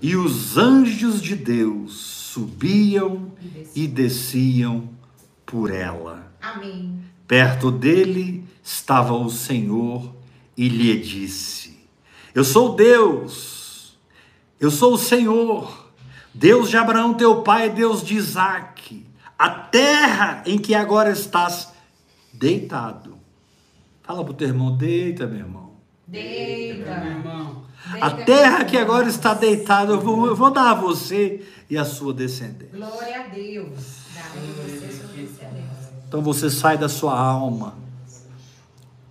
[0.00, 1.92] E os anjos de Deus
[2.32, 3.30] subiam
[3.74, 4.88] e desciam
[5.46, 6.32] por ela.
[6.40, 7.00] Amém.
[7.26, 10.12] Perto dele estava o Senhor
[10.56, 11.78] e lhe disse:
[12.34, 13.96] Eu sou Deus,
[14.58, 15.90] eu sou o Senhor,
[16.34, 19.06] Deus de Abraão, teu pai, Deus de Isaac.
[19.38, 21.72] A terra em que agora estás
[22.32, 23.21] deitado.
[24.02, 25.72] Fala para o teu irmão: deita, meu irmão.
[26.06, 26.98] Deita.
[26.98, 27.62] Meu irmão.
[28.00, 31.76] A Deita, terra que agora está deitada, eu vou, eu vou dar a você e
[31.76, 32.76] a sua descendência.
[32.76, 34.02] Glória a Deus.
[34.16, 35.02] A.
[36.06, 37.74] Então você sai da sua alma,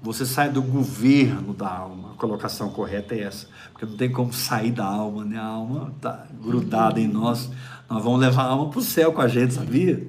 [0.02, 2.12] você sai do governo da alma.
[2.12, 5.38] A colocação correta é essa, porque não tem como sair da alma, né?
[5.38, 7.50] A alma está grudada em nós.
[7.90, 10.08] Nós vamos levar a alma para o céu com a gente, sabia?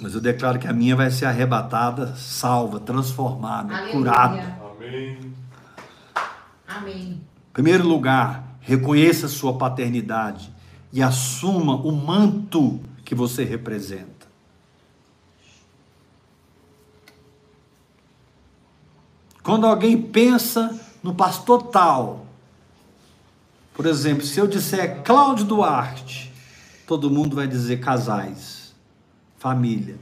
[0.00, 3.92] Mas eu declaro que a minha vai ser arrebatada, salva, transformada, Aleluia.
[3.92, 4.60] curada.
[4.70, 5.34] Amém.
[6.66, 7.10] Amém.
[7.12, 10.50] Em primeiro lugar, reconheça sua paternidade
[10.92, 14.26] e assuma o manto que você representa.
[19.42, 22.26] Quando alguém pensa no pastor tal,
[23.74, 26.29] por exemplo, se eu disser Cláudio Duarte,
[26.90, 28.74] todo mundo vai dizer casais,
[29.38, 29.96] família.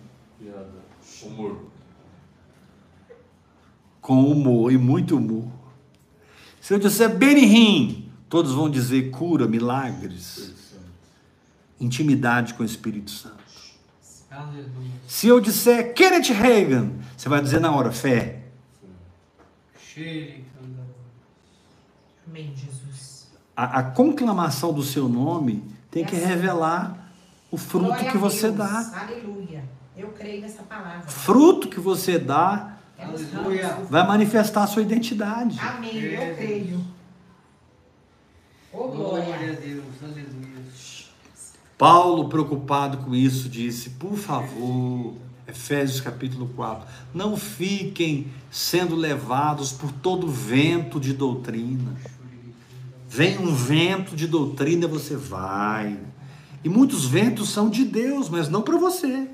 [1.22, 1.66] Humor.
[4.00, 5.50] com humor e muito humor.
[6.62, 10.54] Se eu disser Benihim, todos vão dizer cura, milagres,
[11.78, 13.36] intimidade com o Espírito Santo.
[15.06, 18.44] Se eu disser Kenneth Reagan, você vai dizer na hora fé.
[22.26, 23.30] Amém, Jesus.
[23.54, 27.10] A, a conclamação do seu nome tem que revelar
[27.50, 28.92] o fruto Glória que você dá.
[28.94, 29.64] Aleluia.
[29.96, 31.02] Eu creio nessa palavra.
[31.08, 33.78] Fruto que você dá Aleluia.
[33.90, 35.58] vai manifestar a sua identidade.
[35.60, 35.96] Amém.
[35.96, 36.84] Eu creio.
[38.72, 39.52] Oh, Glória glória.
[39.52, 39.84] a Deus.
[40.02, 40.48] Aleluia.
[41.76, 45.14] Paulo, preocupado com isso, disse: Por favor,
[45.46, 51.96] Efésios capítulo 4, não fiquem sendo levados por todo vento de doutrina.
[53.08, 55.98] Vem um vento de doutrina, você vai.
[56.62, 59.28] E muitos ventos são de Deus, mas não para você.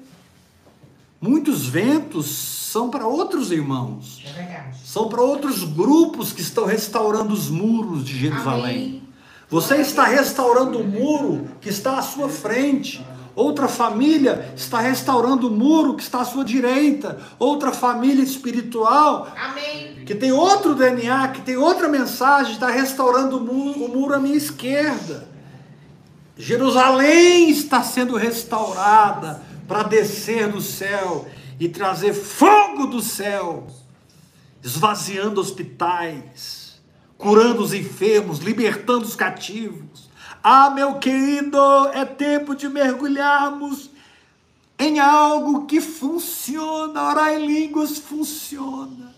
[1.21, 4.79] Muitos ventos são para outros irmãos, É verdade.
[4.85, 8.77] são para outros grupos que estão restaurando os muros de Jerusalém.
[8.77, 9.03] Amém.
[9.49, 13.05] Você está restaurando o muro que está à sua frente.
[13.37, 17.21] Outra família está restaurando o muro que está à sua direita.
[17.39, 20.05] Outra família espiritual Amém.
[20.07, 24.21] que tem outro DNA, que tem outra mensagem, está restaurando o muro, o muro à
[24.21, 25.29] minha esquerda.
[26.37, 31.27] Jerusalém está sendo restaurada para descer do céu
[31.59, 33.67] e trazer fogo do céu,
[34.63, 36.81] esvaziando hospitais,
[37.17, 40.04] curando os enfermos, libertando os cativos.
[40.47, 41.59] Ah, meu querido,
[41.95, 43.89] é tempo de mergulharmos
[44.79, 47.03] em algo que funciona.
[47.03, 49.15] Orar em línguas funciona.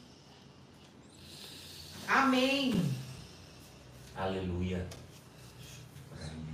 [2.06, 2.80] Amém.
[4.16, 4.86] Aleluia.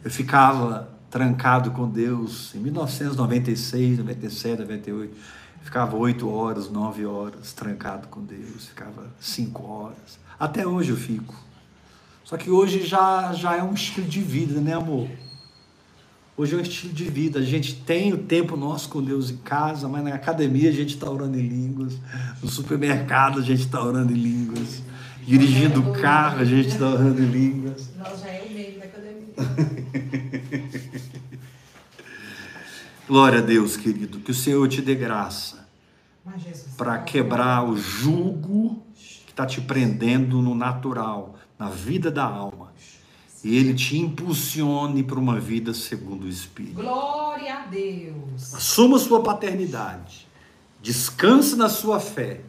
[0.02, 5.14] Eu ficava trancado com Deus em 1996, 97, 98.
[5.60, 8.68] Ficava oito horas, nove horas trancado com Deus.
[8.68, 10.18] Ficava cinco horas.
[10.40, 11.51] Até hoje eu fico.
[12.32, 15.06] Só que hoje já, já é um estilo de vida, né, amor?
[16.34, 17.40] Hoje é um estilo de vida.
[17.40, 20.94] A gente tem o tempo nosso com Deus em casa, mas na academia a gente
[20.94, 22.00] está orando em línguas.
[22.42, 24.82] No supermercado a gente está orando em línguas.
[25.26, 27.90] Dirigindo o carro a gente está orando em línguas.
[27.98, 29.34] Nós já é o meio da academia.
[33.06, 34.20] Glória a Deus, querido.
[34.20, 35.68] Que o Senhor te dê graça
[36.78, 42.72] para quebrar o jugo que está te prendendo no natural, na vida da alma.
[43.44, 46.74] E Ele te impulsione para uma vida segundo o Espírito.
[46.74, 48.54] Glória a Deus.
[48.54, 50.26] Assuma sua paternidade.
[50.80, 52.40] Descanse na sua fé.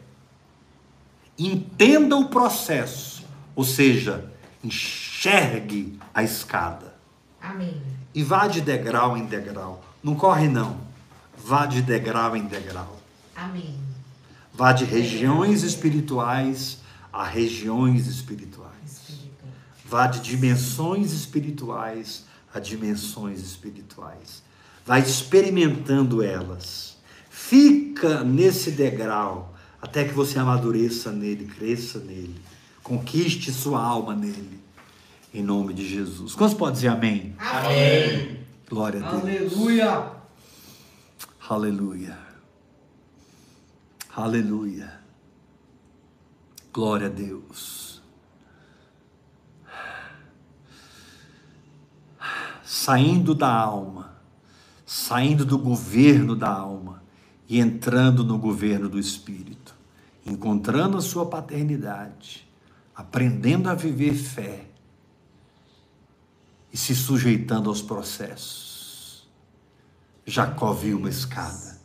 [1.38, 3.24] Entenda o processo.
[3.54, 4.28] Ou seja,
[4.62, 6.94] enxergue a escada.
[7.40, 7.80] Amém.
[8.12, 9.84] E vá de degrau em degrau.
[10.02, 10.76] Não corre, não.
[11.36, 12.96] Vá de degrau em degrau.
[13.34, 13.78] Amém.
[14.52, 16.78] Vá de regiões espirituais
[17.12, 18.53] a regiões espirituais.
[19.94, 24.42] Vá de dimensões espirituais a dimensões espirituais.
[24.84, 26.96] Vai experimentando elas.
[27.30, 32.34] Fica nesse degrau até que você amadureça nele, cresça nele,
[32.82, 34.58] conquiste sua alma nele.
[35.32, 36.34] Em nome de Jesus.
[36.34, 37.32] Quantos podem dizer amém?
[37.38, 38.40] Amém.
[38.68, 39.52] Glória a Deus.
[39.52, 40.12] Aleluia.
[41.48, 42.18] Aleluia.
[44.16, 45.00] Aleluia.
[46.72, 47.83] Glória a Deus.
[52.76, 54.16] Saindo da alma,
[54.84, 57.04] saindo do governo da alma
[57.48, 59.76] e entrando no governo do espírito,
[60.26, 62.44] encontrando a sua paternidade,
[62.92, 64.66] aprendendo a viver fé
[66.72, 69.28] e se sujeitando aos processos.
[70.26, 71.80] Jacó viu uma escada.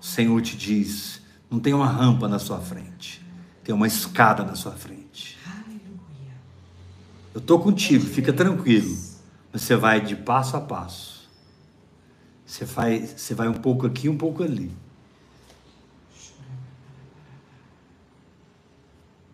[0.00, 1.20] O Senhor te diz:
[1.50, 3.26] não tem uma rampa na sua frente,
[3.64, 5.36] tem uma escada na sua frente.
[7.34, 9.05] Eu estou contigo, fica tranquilo.
[9.58, 11.26] Você vai de passo a passo.
[12.44, 14.70] Você vai, você vai um pouco aqui, um pouco ali.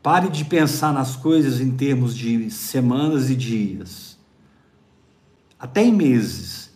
[0.00, 4.18] Pare de pensar nas coisas em termos de semanas e dias,
[5.58, 6.72] até em meses.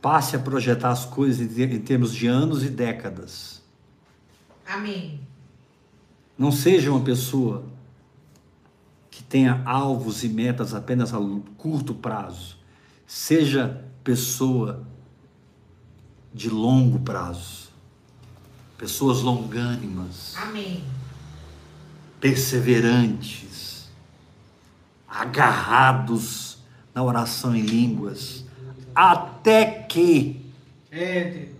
[0.00, 3.62] Passe a projetar as coisas em termos de anos e décadas.
[4.66, 5.20] Amém.
[6.38, 7.64] Não seja uma pessoa
[9.10, 11.18] que tenha alvos e metas apenas a
[11.56, 12.65] curto prazo.
[13.06, 14.86] Seja pessoa
[16.32, 17.70] de longo prazo.
[18.76, 20.34] Pessoas longânimas.
[20.36, 20.84] Amém.
[22.20, 23.88] Perseverantes.
[25.08, 26.58] Agarrados
[26.94, 28.44] na oração em línguas.
[28.94, 30.44] Até que
[30.90, 31.54] Entre.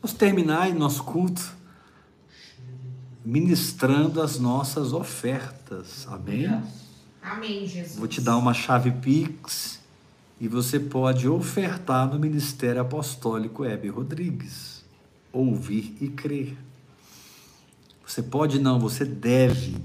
[0.00, 1.56] Vamos terminar em nosso culto
[3.26, 6.06] ministrando as nossas ofertas.
[6.08, 6.62] Amém?
[7.26, 7.98] Amém, Jesus.
[7.98, 9.80] Vou te dar uma chave Pix
[10.40, 14.84] e você pode ofertar no Ministério Apostólico Heber Rodrigues.
[15.32, 16.56] Ouvir e crer.
[18.06, 19.76] Você pode não, você deve.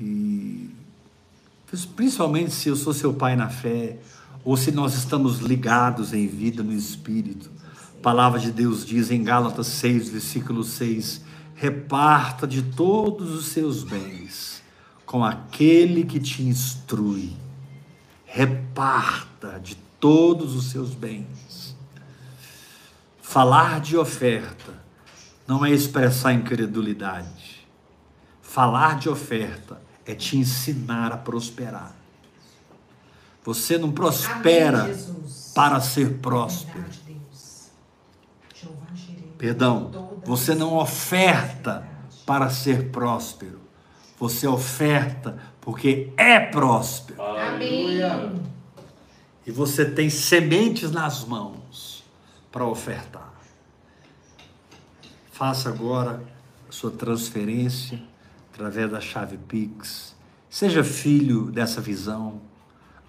[0.00, 0.70] E
[1.94, 3.96] principalmente se eu sou seu pai na fé,
[4.44, 7.48] ou se nós estamos ligados em vida no Espírito.
[7.96, 11.22] A palavra de Deus diz em Gálatas 6, versículo 6:
[11.54, 14.59] reparta de todos os seus bens
[15.10, 17.36] com aquele que te instrui.
[18.24, 21.76] Reparta de todos os seus bens.
[23.20, 24.72] Falar de oferta
[25.48, 27.66] não é expressar incredulidade.
[28.40, 31.92] Falar de oferta é te ensinar a prosperar.
[33.44, 35.06] Você não prospera Amém,
[35.52, 36.84] para ser próspero.
[39.36, 41.84] Perdão, você não oferta
[42.24, 43.59] para ser próspero.
[44.20, 47.20] Você oferta porque é próspero.
[47.22, 47.98] Amém.
[49.46, 52.04] E você tem sementes nas mãos
[52.52, 53.32] para ofertar.
[55.32, 56.22] Faça agora
[56.68, 57.98] a sua transferência
[58.52, 60.14] através da chave Pix.
[60.50, 62.42] Seja filho dessa visão.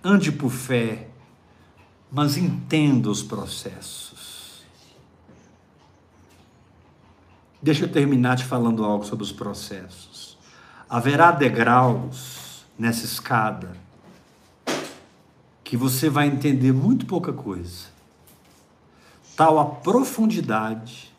[0.02, 1.10] Ande por fé,
[2.10, 4.64] mas entenda os processos.
[7.62, 10.11] Deixa eu terminar te falando algo sobre os processos.
[10.92, 13.78] Haverá degraus nessa escada
[15.64, 17.86] que você vai entender muito pouca coisa.
[19.34, 21.10] Tal a profundidade,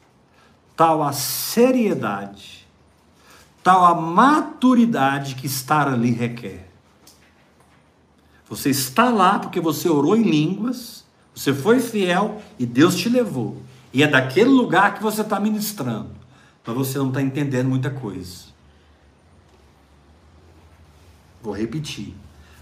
[0.76, 2.68] tal a seriedade,
[3.62, 6.68] tal a maturidade que estar ali requer.
[8.50, 11.02] Você está lá porque você orou em línguas,
[11.34, 13.56] você foi fiel e Deus te levou.
[13.90, 16.10] E é daquele lugar que você está ministrando,
[16.62, 18.51] mas você não está entendendo muita coisa.
[21.42, 22.14] Vou repetir.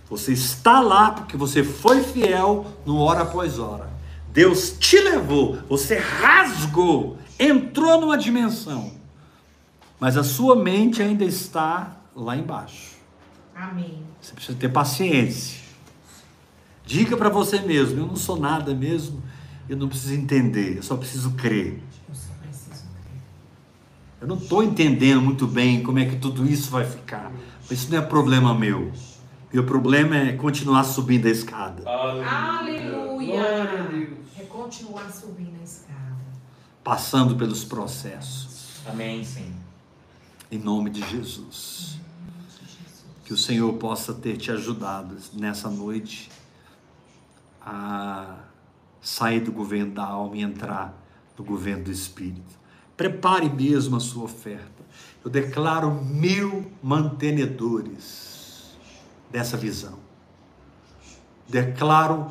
[0.09, 3.89] Você está lá porque você foi fiel no hora após hora.
[4.33, 8.93] Deus te levou, você rasgou, entrou numa dimensão.
[9.99, 12.97] Mas a sua mente ainda está lá embaixo.
[13.55, 14.03] Amém.
[14.21, 15.61] Você precisa ter paciência.
[16.85, 19.23] Diga para você mesmo: eu não sou nada mesmo,
[19.69, 21.81] eu não preciso entender, eu só preciso crer.
[22.09, 23.21] Eu só preciso crer.
[24.21, 27.31] Eu não estou entendendo muito bem como é que tudo isso vai ficar.
[27.71, 28.93] Mas isso não é problema meu.
[29.53, 33.41] Meu problema é continuar subindo a escada, Aleluia.
[33.41, 34.19] Glória a Deus.
[34.39, 36.17] É continuar subindo a escada.
[36.83, 38.81] passando pelos processos.
[38.87, 39.55] Amém, sim.
[40.51, 42.01] Em nome de Jesus.
[43.25, 46.29] Que o Senhor possa ter te ajudado nessa noite
[47.61, 48.37] a
[49.01, 50.93] sair do governo da alma e entrar
[51.39, 52.59] no governo do Espírito.
[52.97, 54.80] Prepare mesmo a sua oferta.
[55.25, 58.71] Eu declaro mil mantenedores
[59.31, 59.99] dessa visão.
[61.49, 62.31] Declaro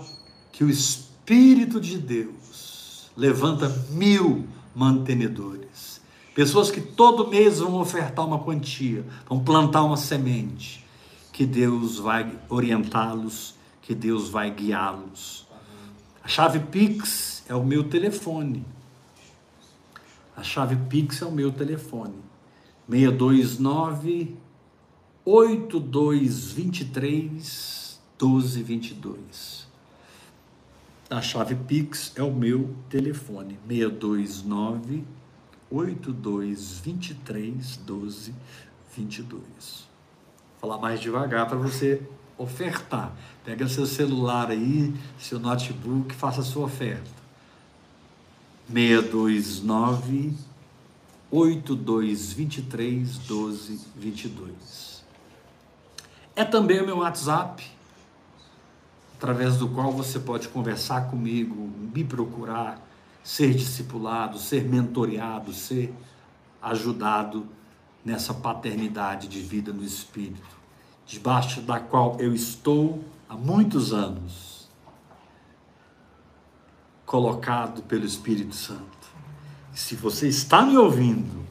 [0.52, 6.02] que o Espírito de Deus levanta mil mantenedores.
[6.34, 10.86] Pessoas que todo mês vão ofertar uma quantia, vão plantar uma semente.
[11.34, 15.48] Que Deus vai orientá-los, que Deus vai guiá-los.
[16.24, 18.66] A chave Pix é o meu telefone.
[20.36, 22.29] A chave Pix é o meu telefone.
[22.90, 24.36] 629
[25.24, 29.70] 8223 1222.
[31.07, 33.60] A chave Pix é o meu telefone.
[33.68, 35.03] 629
[35.70, 39.41] 8223 1222.
[39.41, 39.49] Vou
[40.60, 42.02] falar mais devagar para você
[42.38, 43.16] ofertar.
[43.45, 47.20] Pega seu celular aí, seu notebook, faça a sua oferta.
[48.74, 50.49] 629
[51.32, 55.04] 8223 1222.
[56.36, 57.66] É também o meu WhatsApp,
[59.16, 62.82] através do qual você pode conversar comigo, me procurar,
[63.24, 65.94] ser discipulado, ser mentoreado, ser
[66.62, 67.48] ajudado
[68.04, 70.58] nessa paternidade de vida no Espírito,
[71.06, 74.70] debaixo da qual eu estou há muitos anos,
[77.06, 78.99] colocado pelo Espírito Santo.
[79.74, 81.46] Se você está me ouvindo,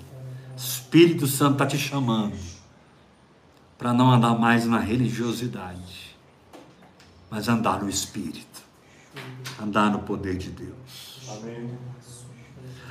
[0.56, 2.36] Espírito Santo está te chamando
[3.78, 6.16] para não andar mais na religiosidade,
[7.30, 8.60] mas andar no Espírito,
[9.60, 11.20] andar no poder de Deus.
[11.28, 11.78] Amém.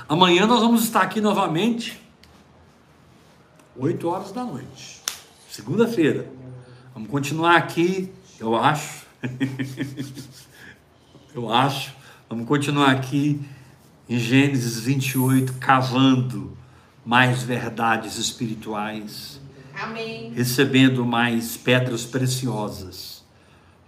[0.07, 2.01] Amanhã nós vamos estar aqui novamente,
[3.75, 5.01] 8 horas da noite,
[5.49, 6.31] segunda-feira.
[6.93, 9.05] Vamos continuar aqui, eu acho.
[11.35, 11.93] eu acho.
[12.29, 13.45] Vamos continuar aqui
[14.09, 16.55] em Gênesis 28, cavando
[17.05, 19.39] mais verdades espirituais,
[19.73, 20.31] Amém.
[20.33, 23.23] recebendo mais pedras preciosas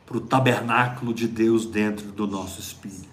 [0.06, 3.08] para o tabernáculo de Deus dentro do nosso espírito.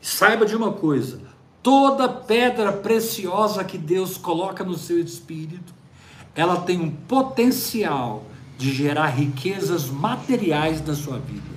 [0.00, 1.20] Saiba de uma coisa:
[1.62, 5.72] toda pedra preciosa que Deus coloca no seu espírito,
[6.34, 8.24] ela tem um potencial
[8.56, 11.50] de gerar riquezas materiais na sua vida.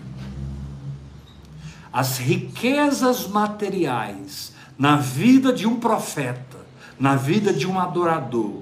[1.92, 6.58] As riquezas materiais na vida de um profeta,
[7.00, 8.62] na vida de um adorador,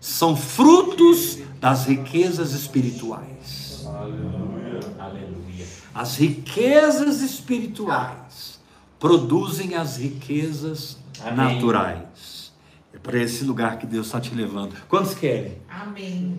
[0.00, 3.84] são frutos das riquezas espirituais.
[3.86, 4.80] Aleluia.
[4.98, 5.66] Aleluia.
[5.94, 8.60] As riquezas espirituais
[8.98, 11.54] produzem as riquezas Amém.
[11.54, 12.52] naturais.
[12.92, 14.74] É para esse lugar que Deus está te levando.
[14.88, 15.58] Quantos querem?
[15.68, 16.38] Amém.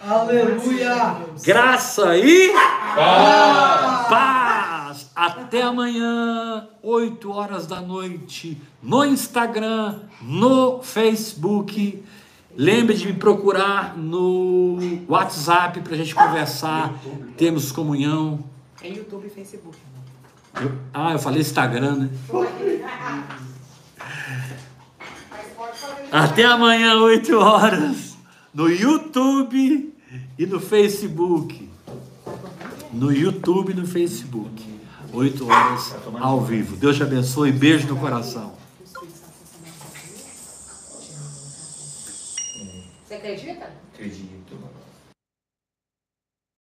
[0.00, 1.16] Aleluia.
[1.42, 4.08] Graça e Paz.
[4.08, 4.45] paz.
[5.16, 12.04] Até amanhã, 8 horas da noite, no Instagram, no Facebook.
[12.54, 14.76] Lembre de me procurar no
[15.08, 16.92] WhatsApp para a gente conversar.
[17.38, 18.40] Temos comunhão.
[18.82, 19.78] É YouTube e Facebook.
[20.60, 22.10] Eu- ah, eu falei Instagram, né?
[26.12, 28.16] Até amanhã, 8 horas,
[28.52, 29.94] no YouTube
[30.38, 31.68] e no Facebook.
[32.92, 34.75] No YouTube e no Facebook.
[35.16, 36.76] 8 horas ao vivo.
[36.76, 37.50] Deus te abençoe.
[37.50, 38.54] Beijo no coração.
[43.06, 43.70] Você acredita?
[43.94, 44.75] Acredito.